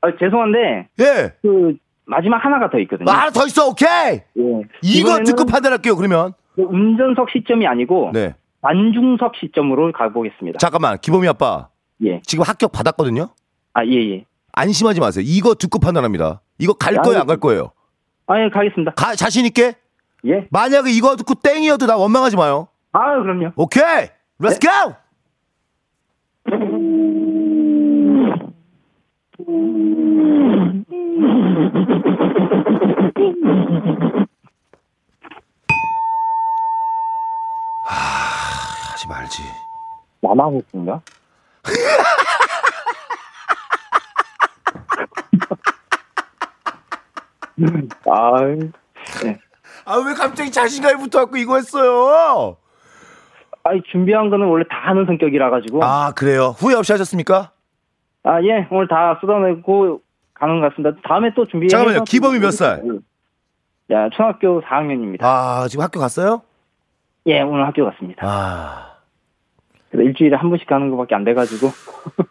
[0.00, 1.32] 아, 죄송한데, 예.
[1.42, 3.10] 그, 마지막 하나가 더 있거든요.
[3.10, 3.88] 하나 더 있어, 오케이!
[3.88, 4.22] 예.
[4.82, 6.34] 이거 듣고 판단할게요, 그러면.
[6.58, 8.34] 그 운전석 시점이 아니고, 네.
[8.62, 10.58] 안중석 시점으로 가보겠습니다.
[10.58, 11.68] 잠깐만, 기범이 아빠.
[12.04, 12.20] 예.
[12.24, 13.28] 지금 합격 받았거든요?
[13.74, 14.24] 아, 예, 예.
[14.54, 15.22] 안심하지 마세요.
[15.24, 16.40] 이거 듣고 판단합니다.
[16.58, 17.70] 이거 갈 야, 거예요, 이거- 안갈 거예요?
[18.26, 18.94] 아, 예, 가겠습니다.
[18.94, 19.74] 가, 자신 있게?
[20.26, 20.48] 예.
[20.50, 22.66] 만약에 이거 듣고 땡이어도 나 원망하지 마요.
[22.90, 23.52] 아, 그럼요.
[23.54, 24.08] 오케이!
[24.40, 24.94] Let's go!
[37.88, 39.42] 하지 말지.
[40.20, 41.00] 나만 했습니다.
[48.06, 48.40] 아,
[49.84, 52.56] 아, 왜 갑자기 자신감이 붙어갖고 이거 했어요?
[53.64, 55.82] 아이, 준비한 거는 원래 다 하는 성격이라 가지고.
[55.84, 56.54] 아, 그래요?
[56.58, 57.50] 후회 없이 하셨습니까?
[58.22, 60.00] 아, 예, 오늘 다 쏟아내고
[60.34, 60.96] 가는 것 같습니다.
[61.06, 61.68] 다음에 또 준비.
[61.68, 62.04] 잠깐만요.
[62.04, 62.82] 기범이 몇 살?
[63.90, 65.22] 야, 초등학교 4학년입니다.
[65.22, 66.42] 아, 지금 학교 갔어요?
[67.28, 68.26] 예, 오늘 학교 갔습니다.
[68.26, 68.96] 아.
[69.90, 71.70] 그래서 일주일에 한 번씩 가는 것밖에 안 돼가지고.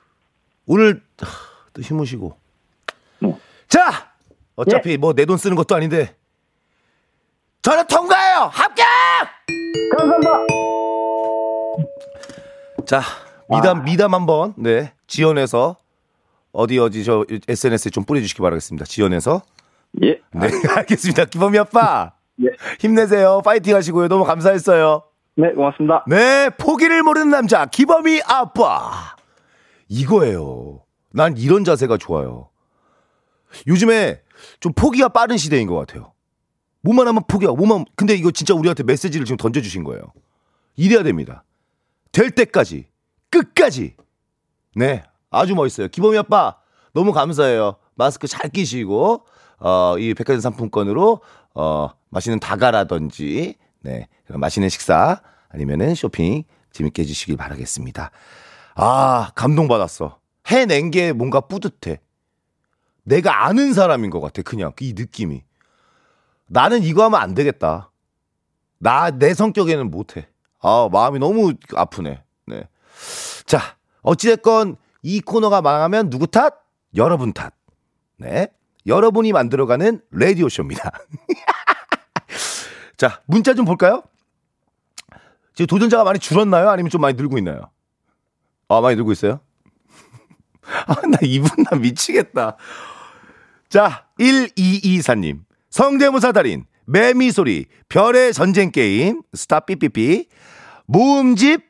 [0.66, 1.28] 오늘 하,
[1.74, 2.36] 또 쉬고.
[3.20, 3.36] 네.
[3.68, 4.12] 자,
[4.56, 6.16] 어차피 뭐내 돈 쓰는 것도 아닌데.
[7.62, 8.50] 저는 통과해요.
[8.52, 8.86] 합격!
[9.98, 10.32] 감사합니다.
[12.86, 13.02] 자,
[13.50, 15.76] 미담 미담 한번 네 지연해서
[16.54, 18.86] 어디 어디 저 SNS에 좀 뿌려주시기 바라겠습니다.
[18.86, 19.42] 지연해서.
[20.04, 20.22] 예.
[20.32, 21.26] 네, 알겠습니다.
[21.26, 22.17] 기범이 아빠.
[22.44, 22.48] 예.
[22.80, 23.42] 힘내세요.
[23.44, 24.08] 파이팅 하시고요.
[24.08, 25.04] 너무 감사했어요.
[25.36, 26.04] 네, 고맙습니다.
[26.08, 29.16] 네, 포기를 모르는 남자 기범이 아빠.
[29.88, 30.84] 이거예요.
[31.12, 32.50] 난 이런 자세가 좋아요.
[33.68, 34.22] 요즘에
[34.60, 36.14] 좀 포기가 빠른 시대인 것 같아요.
[36.82, 40.02] 뭐만 하면 포기하고 뭐만 근데 이거 진짜 우리한테 메시지를 지금 던져주신 거예요.
[40.76, 41.44] 이래야 됩니다.
[42.12, 42.86] 될 때까지
[43.30, 43.96] 끝까지
[44.76, 45.88] 네 아주 멋있어요.
[45.88, 46.58] 기범이 아빠
[46.94, 47.76] 너무 감사해요.
[47.96, 49.26] 마스크 잘 끼시고
[49.60, 51.22] 어, 이 백화점 상품권으로
[51.56, 58.12] 어, 맛있는 다가라든지 네 그런 맛있는 식사 아니면은 쇼핑 재밌게 해주시길 바라겠습니다.
[58.76, 60.20] 아 감동받았어.
[60.48, 62.00] 해낸 게 뭔가 뿌듯해.
[63.04, 64.42] 내가 아는 사람인 것 같아.
[64.42, 65.44] 그냥 이 느낌이.
[66.48, 67.92] 나는 이거 하면 안 되겠다.
[68.80, 70.28] 나 내 성격에는 못해.
[70.62, 72.24] 아 마음이 너무 아프네.
[72.48, 72.64] 네.
[73.46, 76.54] 자 어찌됐건 이 코너가 망하면 누구 탓?
[76.96, 77.54] 여러분 탓.
[78.18, 78.48] 네.
[78.86, 80.92] 여러분이 만들어가는 라디오 쇼입니다.
[82.98, 84.04] 자 문자 좀 볼까요?
[85.54, 86.70] 지금 도전자가 많이 줄었나요?
[86.70, 87.70] 아니면 좀 많이 늘고 있나요?
[88.68, 89.40] 아 많이 늘고 있어요?
[90.88, 92.58] 아 나 이분 나 미치겠다.
[93.70, 100.28] 자 1224님 성대모사 달인 매미소리 별의 전쟁 게임 스타 삐삐삐
[100.86, 101.62] 모음집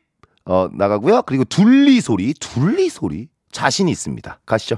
[0.46, 4.78] 어 나가고요 그리고 둘리 소리 둘리 소리 자신 있습니다 가시죠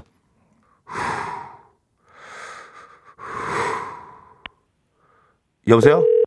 [5.68, 6.19] 여보세요 어.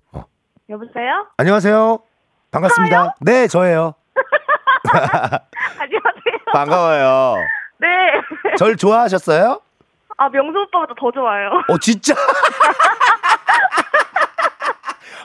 [0.73, 1.27] 여보세요?
[1.38, 1.99] 안녕하세요
[2.49, 3.93] 반갑습니다 네 저예요
[5.79, 6.38] 안녕하세요.
[6.51, 7.36] 반가워요
[7.77, 7.88] 네.
[8.57, 9.62] 절 좋아하셨어요
[10.17, 11.49] 아, 명수 오빠보다 더 좋아요.
[11.67, 12.15] 어 진짜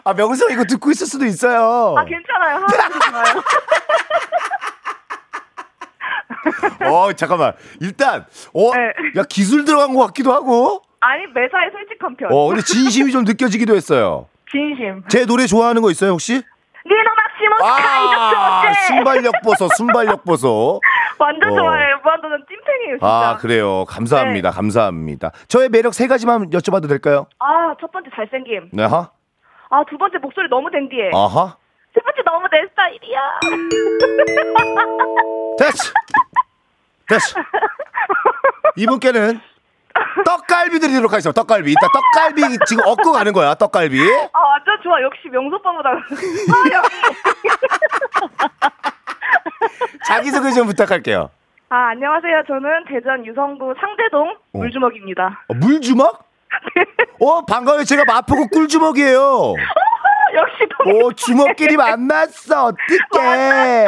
[0.04, 2.56] 아 명수 이거 듣고 있을 수도 있어요 아, 괜찮아요.
[2.56, 3.42] 하나도 좋아요.
[6.92, 8.92] 어 잠깐만 일단 어야
[9.30, 12.28] 기술 들어간 것 같기도 하고 아니, 매사에 솔직한 편.
[12.32, 15.02] 어 근데 진심이 좀 느껴지기도 했어요 진심.
[15.08, 16.34] 제 노래 좋아하는 거 있어요 혹시
[16.86, 20.80] 니노 막시모 아 순발력 보소 순발력 보소
[21.18, 21.56] 완전 어.
[21.56, 22.00] 좋아해요.
[22.04, 23.06] 완전 찐팬이에요, 진짜.
[23.06, 28.70] 아 그래요 감사합니다 감사합니다 저의 매력 세 가지만 여쭤봐도 될까요 아, 첫 번째 잘생김.
[28.72, 29.10] 네 하?
[29.70, 31.10] 아, 두 번째 목소리 너무 댕디해.
[31.12, 31.56] 아하
[31.94, 33.20] 세 번째 너무 내 스타일이야.
[35.58, 35.92] 됐어
[37.08, 37.40] 됐어
[38.76, 39.40] 이분께는
[40.24, 44.00] 떡갈비 드리도록 하겠습니다 떡갈비 이따 떡갈비 지금 얻고 가는 거야 떡갈비
[44.32, 45.00] 아, 완전 좋아.
[45.02, 45.90] 역시 명수 오빠보다.
[45.90, 46.82] 아.
[50.06, 51.30] 자기소개 좀 부탁할게요
[51.70, 52.44] 아, 안녕하세요.
[52.46, 54.58] 저는 대전 유성구 상대동 어.
[54.58, 55.44] 물주먹입니다.
[55.48, 56.24] 어, 물주먹?
[57.20, 57.84] 어, 반가워요.
[57.84, 59.54] 제가 마포구 꿀주먹이에요.
[60.34, 60.68] 역시
[61.04, 62.72] 오, 주먹끼리 만났어.
[63.12, 63.86] 어떡해.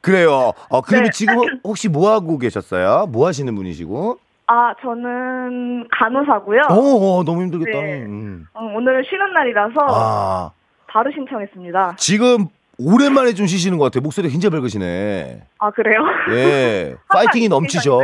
[0.00, 0.52] 그래요.
[0.68, 1.10] 어, 그러면 네.
[1.12, 3.06] 지금 혹시 뭐 하고 계셨어요?
[3.06, 4.18] 뭐 하시는 분이시고?
[4.46, 6.62] 아, 저는 간호사고요.
[6.68, 7.80] 어, 어, 너무 힘들겠다.
[7.80, 8.02] 네.
[8.02, 8.46] 음.
[8.52, 10.50] 어, 오늘은 쉬는 날이라서 아,
[10.86, 11.94] 바로 신청했습니다.
[11.96, 12.46] 지금
[12.78, 14.02] 오랜만에 좀 쉬시는 것 같아요.
[14.02, 15.42] 목소리가 굉장히 밝으시네.
[15.58, 16.00] 아, 그래요?
[16.32, 16.94] 예.
[17.08, 18.00] 파이팅이 넘치죠.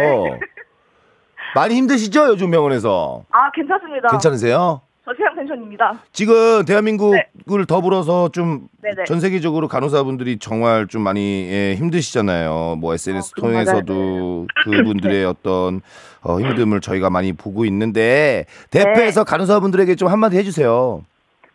[1.54, 2.28] 많이 힘드시죠?
[2.28, 3.24] 요즘 병원에서.
[3.30, 4.08] 아, 괜찮습니다.
[4.08, 4.80] 괜찮으세요?
[5.10, 5.98] 저 체형 텐션입니다.
[6.12, 8.90] 지금 대한민국을 더불어서 좀 네.
[9.06, 12.76] 전 세계적으로 간호사분들이 정말 좀 많이 예, 힘드시잖아요.
[12.78, 15.80] 뭐 SNS 어, 통해서도 그분들의 어떤
[16.22, 21.04] 어, 힘듦을 저희가 많이 보고 있는데 대표에서 간호사분들에게 좀 한마디 해주세요.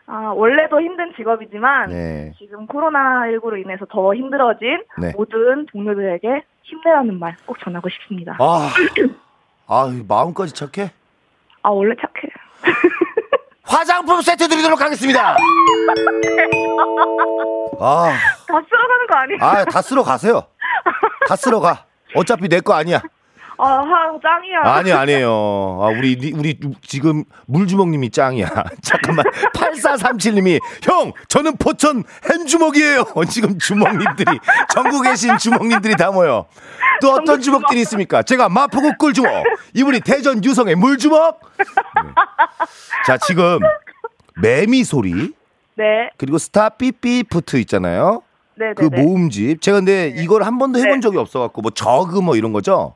[0.08, 2.34] 아, 원래도 힘든 직업이지만 네.
[2.38, 5.14] 지금 코로나19로 인해서 더 힘들어진 네.
[5.16, 8.36] 모든 동료들에게 힘내라는 말 꼭 전하고 싶습니다.
[8.40, 8.70] 아,
[9.68, 10.92] 아 마음까지 착해.
[11.64, 12.32] 아, 원래 착해요.
[13.66, 15.36] 화장품 세트 드리도록 하겠습니다.
[17.80, 18.14] 아,
[18.48, 19.40] 다 쓸어가는 거 아니에요?
[19.42, 20.44] 아, 다 쓸어 가세요.
[21.28, 21.86] 다 쓸어 가.
[22.16, 23.02] 어차피 내 거 아니야.
[23.58, 24.62] 아, 하, 짱이야.
[24.64, 25.30] 아니 아니에요.
[25.30, 28.50] 아 우리 우리 지금 물주먹님이 짱이야.
[28.82, 33.06] 잠깐만 8437님이 형 저는 포천 햄주먹이에요.
[33.30, 34.40] 지금 주먹님들이
[34.74, 36.46] 전국에 계신 주먹님들이 다 모여.
[37.02, 38.24] 또 어떤 주먹들이 있습니까?
[38.24, 39.32] 제가 마포구 꿀주먹
[39.74, 41.40] 이분이 대전 유성의 물주먹.
[41.58, 42.12] 네.
[43.06, 43.60] 자 지금
[44.42, 45.34] 매미 소리
[45.76, 46.10] 네.
[46.18, 48.22] 그리고 스타 삐삐푸트 있잖아요.
[48.58, 49.02] 네, 네, 그 네.
[49.02, 51.00] 모음집 제가 근데 이걸 한 번도 해본 네.
[51.02, 52.96] 적이 없어갖고 뭐 저그 뭐 이런 거죠.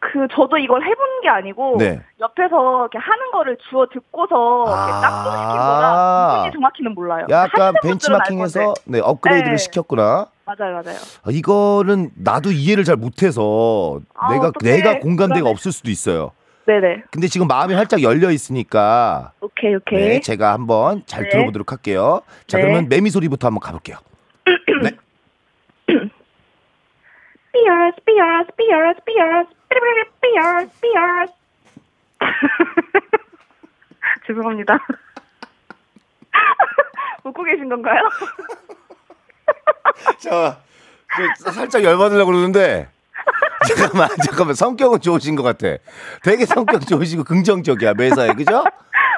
[0.00, 2.00] 그 저도 이걸 해본 게 아니고 네.
[2.20, 5.00] 옆에서 이렇게 하는 거를 주워 듣고서 아.
[5.00, 7.26] 딱 시킨 거라 무슨 정확히는 몰라요.
[7.30, 8.74] 약간 벤치마킹해서.
[8.84, 9.56] 네, 업그레이드를 네.
[9.56, 10.28] 시켰구나.
[10.44, 10.96] 맞아요, 맞아요.
[11.24, 14.76] 아, 이거는 나도 이해를 잘 못해서 아, 내가 어떡해.
[14.76, 15.50] 내가 공감대가 그러네.
[15.50, 16.30] 없을 수도 있어요.
[16.66, 17.04] 네네.
[17.10, 20.08] 근데 지금 마음이 활짝 열려 있으니까 오케이, 오케이.
[20.08, 21.30] 네, 제가 한번 잘 네.
[21.30, 22.20] 들어보도록 할게요.
[22.46, 22.62] 자, 네.
[22.62, 23.96] 그러면 매미 소리부터 한번 가볼게요.
[24.82, 24.90] 네.
[27.52, 28.48] 삐어스, 삐어스,
[29.68, 31.32] 삐어스, 삐어스.
[34.26, 34.78] 죄송합니다.
[37.24, 38.00] 웃고 계신 건가요?
[40.18, 40.58] 자,
[41.44, 42.88] 저 살짝 열받으려고 그러는데
[43.66, 45.76] 잠깐만, 잠깐만 성격은 좋으신 것 같아.
[46.22, 48.64] 되게 성격 좋으시고 긍정적이야 매사에 그죠?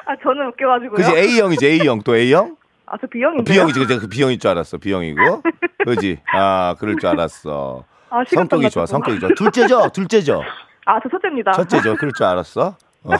[0.05, 0.97] 아, 저는 웃겨가지고요.
[0.97, 2.57] 그지 A형이지 A형 또 A형?
[2.85, 3.53] 아, 저 B형인데요.
[3.53, 5.43] B형이지 그지 그 B형일 줄 알았어 B형이고
[5.85, 6.19] 그지?
[6.33, 7.85] 아 그럴 줄 알았어.
[8.11, 8.85] 아, 성격이 좋아.
[8.85, 9.29] 성격이 좋아.
[9.35, 10.43] 둘째죠, 둘째죠,
[10.85, 11.51] 아, 저 첫째입니다.
[11.53, 11.95] 첫째죠.
[11.95, 12.75] 그럴 줄 알았어.
[13.03, 13.11] 어,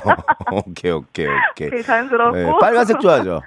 [0.67, 1.69] 오케이, 오케이, 오케이.
[1.69, 2.35] 되게 자연스럽고.
[2.35, 3.41] 네, 빨간색 좋아하죠.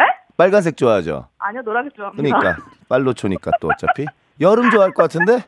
[0.00, 0.04] 에?
[0.36, 1.28] 빨간색 좋아하죠.
[1.38, 2.38] 아니요, 노란색 좋아합니다.
[2.38, 4.06] 그러니까 빨로초니까 또 어차피
[4.40, 5.44] 여름 좋아할 것 같은데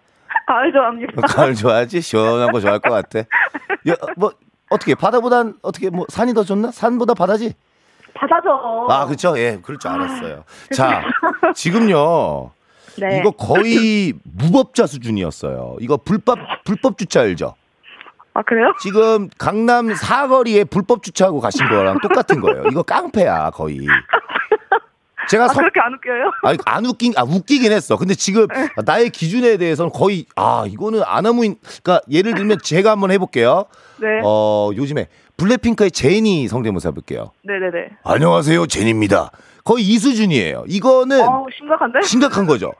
[0.46, 1.22] 가을 좋아합니다.
[1.22, 3.20] 가을 좋아하지 시원한 거 좋아할 것 같아.
[3.88, 4.32] 여, 뭐
[4.68, 6.70] 어떻게 바다보단 어떻게 뭐 산이 더 좋나?
[6.70, 7.54] 산보다 바다지?
[8.14, 8.86] 바다죠.
[8.90, 9.38] 아 그렇죠.
[9.38, 10.44] 예, 그럴 줄 알았어요.
[10.74, 11.02] 자,
[11.54, 12.50] 지금요.
[12.98, 13.18] 네.
[13.20, 15.76] 이거 거의 무법자 수준이었어요.
[15.80, 17.54] 이거 불법 불법 주차 알죠?
[18.34, 18.74] 아, 그래요?
[18.82, 22.64] 지금 강남 사거리에 불법 주차하고 가신 거랑 똑같은 거예요.
[22.70, 23.80] 이거 깡패야 거의.
[25.28, 26.30] 제가 아, 성- 그렇게 안 웃겨요?
[26.44, 27.96] 아니, 안 웃긴, 아, 웃기긴 했어.
[27.96, 28.68] 근데 지금 네.
[28.84, 33.64] 나의 기준에 대해서는 거의, 아, 이거는 아나무인, 그러니까 예를 들면 제가 한번 해볼게요.
[34.00, 34.06] 네.
[34.22, 37.32] 어, 요즘에 블랙핑크의 제니 성대모사 해볼게요.
[37.42, 37.96] 네네네.
[38.04, 39.32] 안녕하세요, 제니입니다.
[39.64, 40.64] 거의 이 수준이에요.
[40.68, 42.02] 이거는 어우, 심각한데?
[42.02, 42.72] 심각한 거죠.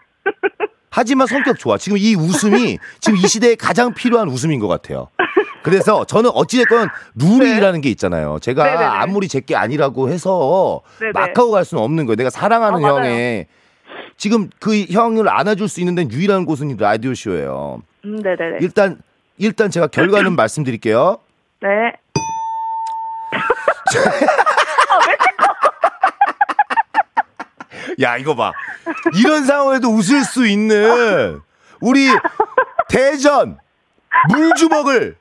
[0.90, 1.76] 하지만 성격 좋아.
[1.76, 5.08] 지금 이 웃음이 지금 이 시대에 가장 필요한 웃음인 것 같아요.
[5.62, 8.38] 그래서 저는 어찌됐건 룰이라는 게 있잖아요.
[8.40, 8.70] 제가 네.
[8.70, 8.86] 네네네.
[8.86, 11.12] 아무리 제게 아니라고 해서 네네.
[11.12, 12.16] 막 하고 갈 수는 없는 거예요.
[12.16, 12.96] 내가 사랑하는 아, 맞아요.
[13.04, 13.46] 형의
[14.16, 17.82] 지금 그 형을 안아줄 수 있는 데는 유일한 곳은 이 라디오 쇼예요.
[18.04, 18.58] 음, 네네네.
[18.60, 18.98] 일단
[19.38, 21.18] 일단 제가 결과는 말씀드릴게요.
[21.60, 21.68] 네.
[28.00, 28.52] 야 이거 봐.
[29.18, 31.40] 이런 상황에도 웃을 수 있는
[31.80, 32.08] 우리
[32.88, 33.58] 대전
[34.28, 35.16] 물주먹을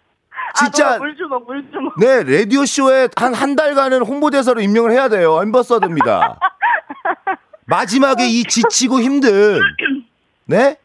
[0.55, 1.93] 진짜 아, 물주먹, 물주먹.
[1.99, 5.39] 네, 라디오 쇼에 한 한 달간은 홍보대사로 임명을 해야 돼요.
[5.41, 6.39] 엠버서드입니다.
[7.65, 9.59] 마지막에 이 지치고 힘든,
[10.45, 10.77] 네?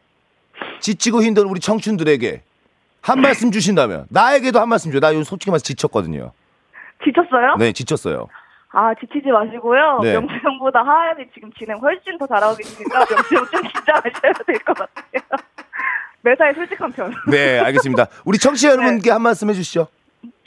[0.79, 2.41] 지치고 힘든 우리 청춘들에게
[3.01, 4.99] 한 말씀 주신다면, 나에게도 한 말씀 줘요.
[4.99, 6.31] 나 요즘 솔직히 말해서 지쳤거든요.
[7.03, 7.55] 지쳤어요?
[7.57, 8.27] 네, 지쳤어요.
[8.73, 9.99] 아, 지치지 마시고요.
[10.01, 10.13] 네.
[10.13, 15.21] 명수 형보다 하연이 지금 진행 훨씬 더 잘하고 계시니까 명수 형좀 긴장하셔야 될 것 같아요.
[16.23, 17.13] 매사에 솔직한 편.
[17.29, 18.07] 네, 알겠습니다.
[18.25, 19.87] 우리 청취자 여러분께 한 말씀 해주시죠.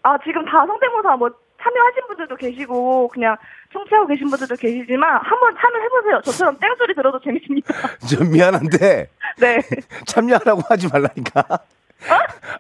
[0.05, 1.29] 아, 지금 다 성대모사 뭐
[1.63, 3.37] 참여하신 분들도 계시고 그냥
[3.73, 6.21] 청취하고 계신 분들도 계시지만 한번 참여해보세요.
[6.25, 7.75] 저처럼 땡소리 들어도 재밌습니다.
[8.09, 9.09] 좀 미안한데,
[9.41, 9.59] 네.
[10.07, 11.43] 참여하라고 하지 말라니까.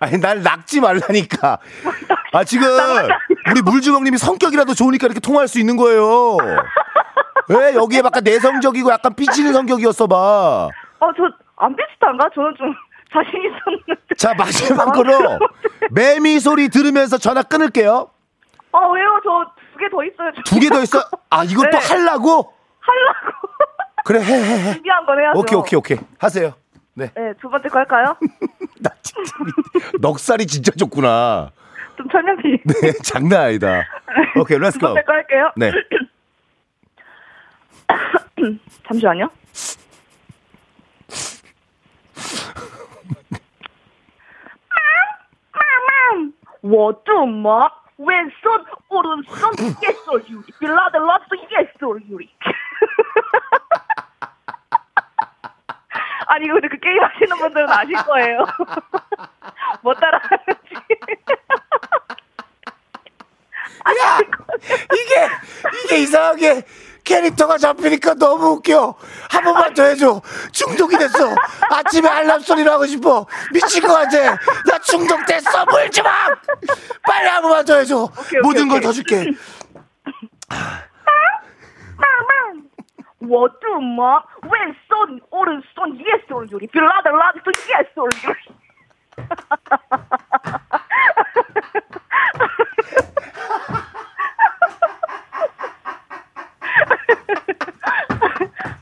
[0.00, 1.58] 아니 날 낙지 말라니까.
[2.32, 2.66] 아 지금
[3.50, 6.36] 우리 물주먹님이 성격이라도 좋으니까 이렇게 통화할 수 있는 거예요.
[7.48, 10.16] 왜 여기에 약간 내성적이고 약간 삐치는 성격이었어 봐.
[11.00, 11.24] 어, 저,
[11.56, 12.28] 안 비슷한가?
[12.34, 12.74] 저는 좀
[13.12, 14.14] 자신 있었는데.
[14.16, 15.38] 자 마지막으로
[15.90, 18.08] 매미 소리 들으면서 전화 끊을게요.
[18.72, 19.20] 아, 왜요?
[19.24, 20.32] 저 두 개 더 있어요.
[20.44, 20.98] 두 개 더 있어.
[21.30, 21.76] 아 이것도 네.
[21.78, 22.52] 할라고?
[22.80, 23.48] 하려고.
[24.04, 24.72] 그래 해 해 해.
[24.74, 25.38] 준비한 건 해야죠.
[25.38, 26.54] 오케이 오케이 오케이 하세요.
[26.94, 27.10] 네.
[27.14, 28.16] 네, 두 번째 거 할까요?
[28.80, 29.32] 나 진짜
[30.00, 31.50] 넉살이 진짜 좋구나.
[31.96, 32.42] 좀 설명이.
[32.64, 33.84] 네, 장난 아니다.
[34.38, 34.88] 오케이, 렛츠 고.
[34.88, 35.52] 두 번째 거 할게요.
[35.56, 35.72] 네.
[38.86, 39.28] 잠시만요.
[46.64, 47.68] 워좀마
[47.98, 52.30] 왼손 오른손 예솔 유리 빌라드 러브 예솔 유리
[56.26, 58.38] 아니 이거 그 게임 하시는 분들은 아실 거예요
[59.82, 60.74] 못 따라하는지
[64.00, 64.18] 야
[64.92, 65.28] 이게
[65.84, 66.62] 이게 이상하게
[67.04, 68.94] 캐릭터가 잡히니까 너무 웃겨.
[69.28, 70.22] 한 번만 더 해줘.
[70.52, 71.34] 중독이 됐어.
[71.70, 73.26] 아침에 알람 소리를 하고 싶어.
[73.52, 74.38] 미친 것 같아.
[74.66, 75.66] 나 중독됐어.
[75.66, 76.10] 물지 마.
[77.06, 78.04] 빨리 한 번만 더 해줘.
[78.04, 78.80] 오케이, 모든 걸.
[78.80, 79.32] 더 줄게.
[83.23, 87.39] 我怎么왼손오른손예솔 유리 빌라드 러스
[87.71, 88.35] 예솔 유리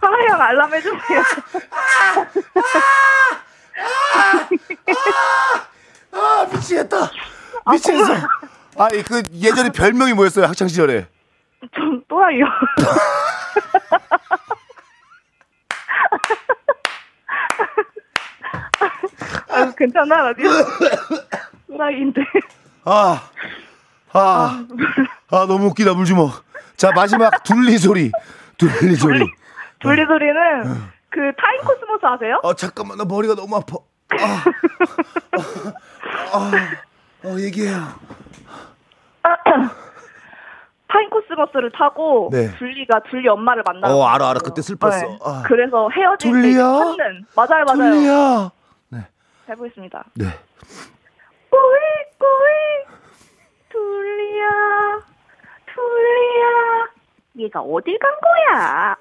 [0.01, 1.23] 하나형 알람 해주세요.
[6.11, 6.97] 아 미치겠다.
[7.71, 8.13] 미치겠어.
[8.79, 11.07] 아니 그 예전에 별명이 뭐였어요 학창 시절에?
[11.73, 12.45] 좀 또라이요.
[19.48, 20.50] 아, 괜찮아, 라디오.
[21.68, 22.20] 또라이인데.
[22.84, 23.22] 아,
[24.12, 24.66] 아,
[25.30, 26.44] 아, 너무 웃기다, 물 주먹.
[26.76, 28.10] 자, 마지막 둘리 소리.
[28.58, 29.20] 둘리 소리.
[29.80, 30.64] 둘리 소리는
[31.10, 32.40] 그 타임 코스모스 아세요?
[32.42, 33.76] 어, 잠깐만, 나 머리가 너무 아파.
[34.20, 34.44] 아,
[36.32, 36.50] 아, 아,
[37.24, 37.88] 어, 얘기해요.
[41.02, 42.48] 타임 코스모스를 타고 네.
[42.56, 43.92] 둘리가 둘리 엄마를 만나요.
[43.94, 44.38] 어, 알아, 알아.
[44.44, 44.90] 그때 슬펐어.
[44.90, 45.18] 네.
[45.24, 45.42] 아.
[45.46, 46.62] 그래서 헤어질 때 둘리야?
[46.62, 47.92] 찾는 맞아요, 맞아요.
[47.92, 48.50] 둘리야.
[49.48, 50.04] 해보겠습니다.
[50.14, 50.26] 네.
[51.50, 51.80] 꼬이
[52.16, 52.86] 꼬이
[53.68, 54.48] 둘리야
[55.74, 56.46] 둘리야
[57.38, 58.96] 얘가 어딜 간 거야?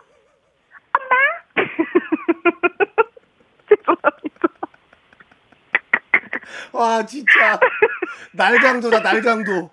[0.98, 1.16] 엄마?
[3.70, 4.48] 죄송합니다.
[6.72, 7.60] 와, 진짜.
[8.34, 9.52] 날강도다, 날강도.
[9.52, 9.72] 내가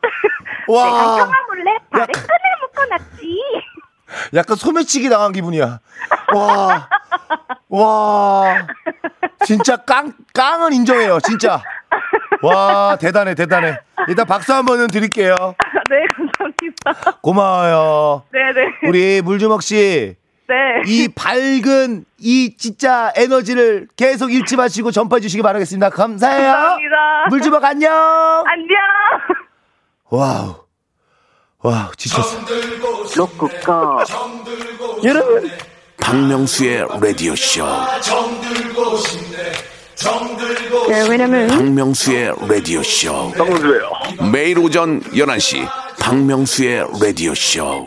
[0.68, 3.38] 와, 형아 몰래 발에 끈을 묶어놨지.
[4.34, 5.80] 약간 소매치기 당한 기분이야.
[6.34, 6.88] 와,
[7.68, 8.66] 와.
[9.44, 11.62] 진짜 깡, 깡은 인정해요, 진짜.
[12.42, 13.78] 와, 대단해, 대단해.
[14.08, 15.34] 일단 박수 한 번은 드릴게요.
[15.90, 17.18] 네 감사합니다.
[17.20, 18.24] 고마워요.
[18.32, 18.88] 네네.
[18.88, 20.16] 우리 물주먹 씨,
[20.48, 20.54] 네.
[20.86, 25.90] 이 밝은 이 진짜 에너지를 계속 잃지 마시고 전파해 주시기 바라겠습니다.
[25.90, 26.52] 감사해요.
[26.52, 27.26] 감사합니다.
[27.28, 27.92] 물주먹 안녕.
[28.46, 28.78] 안녕.
[30.10, 30.54] 와우.
[31.60, 32.38] 와우, 지쳤어.
[33.16, 34.04] 로쿠꺼
[35.04, 35.50] 여러분.
[36.00, 37.66] 박명수의 라디오 쇼.
[40.88, 43.32] 네 왜냐면 박명수의 라디오 쇼.
[43.32, 43.90] 박명수예요.
[44.32, 45.68] 매일 오전 11시
[46.00, 47.86] 박명수의 라디오 쇼.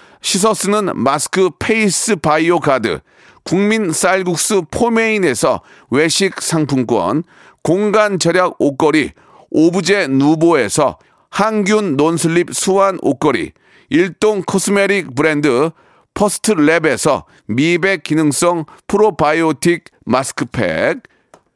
[0.21, 2.99] 씻어 쓰는 마스크 페이스 바이오 가드,
[3.43, 7.23] 국민 쌀국수 포메인에서 외식 상품권,
[7.63, 9.11] 공간 절약 옷걸이,
[9.49, 10.99] 오브제 누보에서
[11.29, 13.51] 항균 non-slip 수완 옷걸이,
[13.89, 15.71] 일동 코스메틱 브랜드
[16.13, 21.03] 퍼스트 랩에서 미백 기능성 프로바이오틱 마스크팩,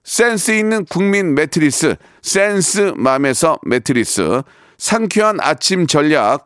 [0.03, 4.43] 센스 있는 국민 매트리스 센스맘에서 매트리스,
[4.77, 6.45] 상쾌한 아침 전략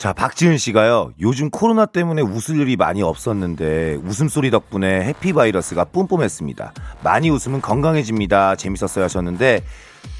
[0.00, 6.72] 자, 박지은 씨가요, 요즘 코로나 때문에 웃을 일이 많이 없었는데, 웃음소리 덕분에 해피 바이러스가 뿜뿜했습니다.
[7.04, 8.56] 많이 웃으면 건강해집니다.
[8.56, 9.62] 재밌었어요 하셨는데,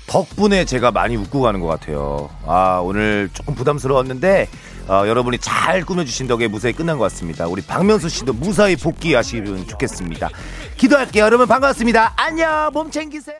[0.06, 2.28] 덕분에 제가 많이 웃고 가는 것 같아요.
[2.44, 4.50] 아, 오늘 조금 부담스러웠는데,
[4.86, 7.48] 어, 여러분이 잘 꾸며주신 덕에 무사히 끝난 것 같습니다.
[7.48, 10.28] 우리 박명수 씨도 무사히 복귀하시면 좋겠습니다.
[10.76, 11.24] 기도할게요.
[11.24, 12.12] 여러분 반갑습니다.
[12.16, 12.70] 안녕!
[12.74, 13.36] 몸 챙기세요.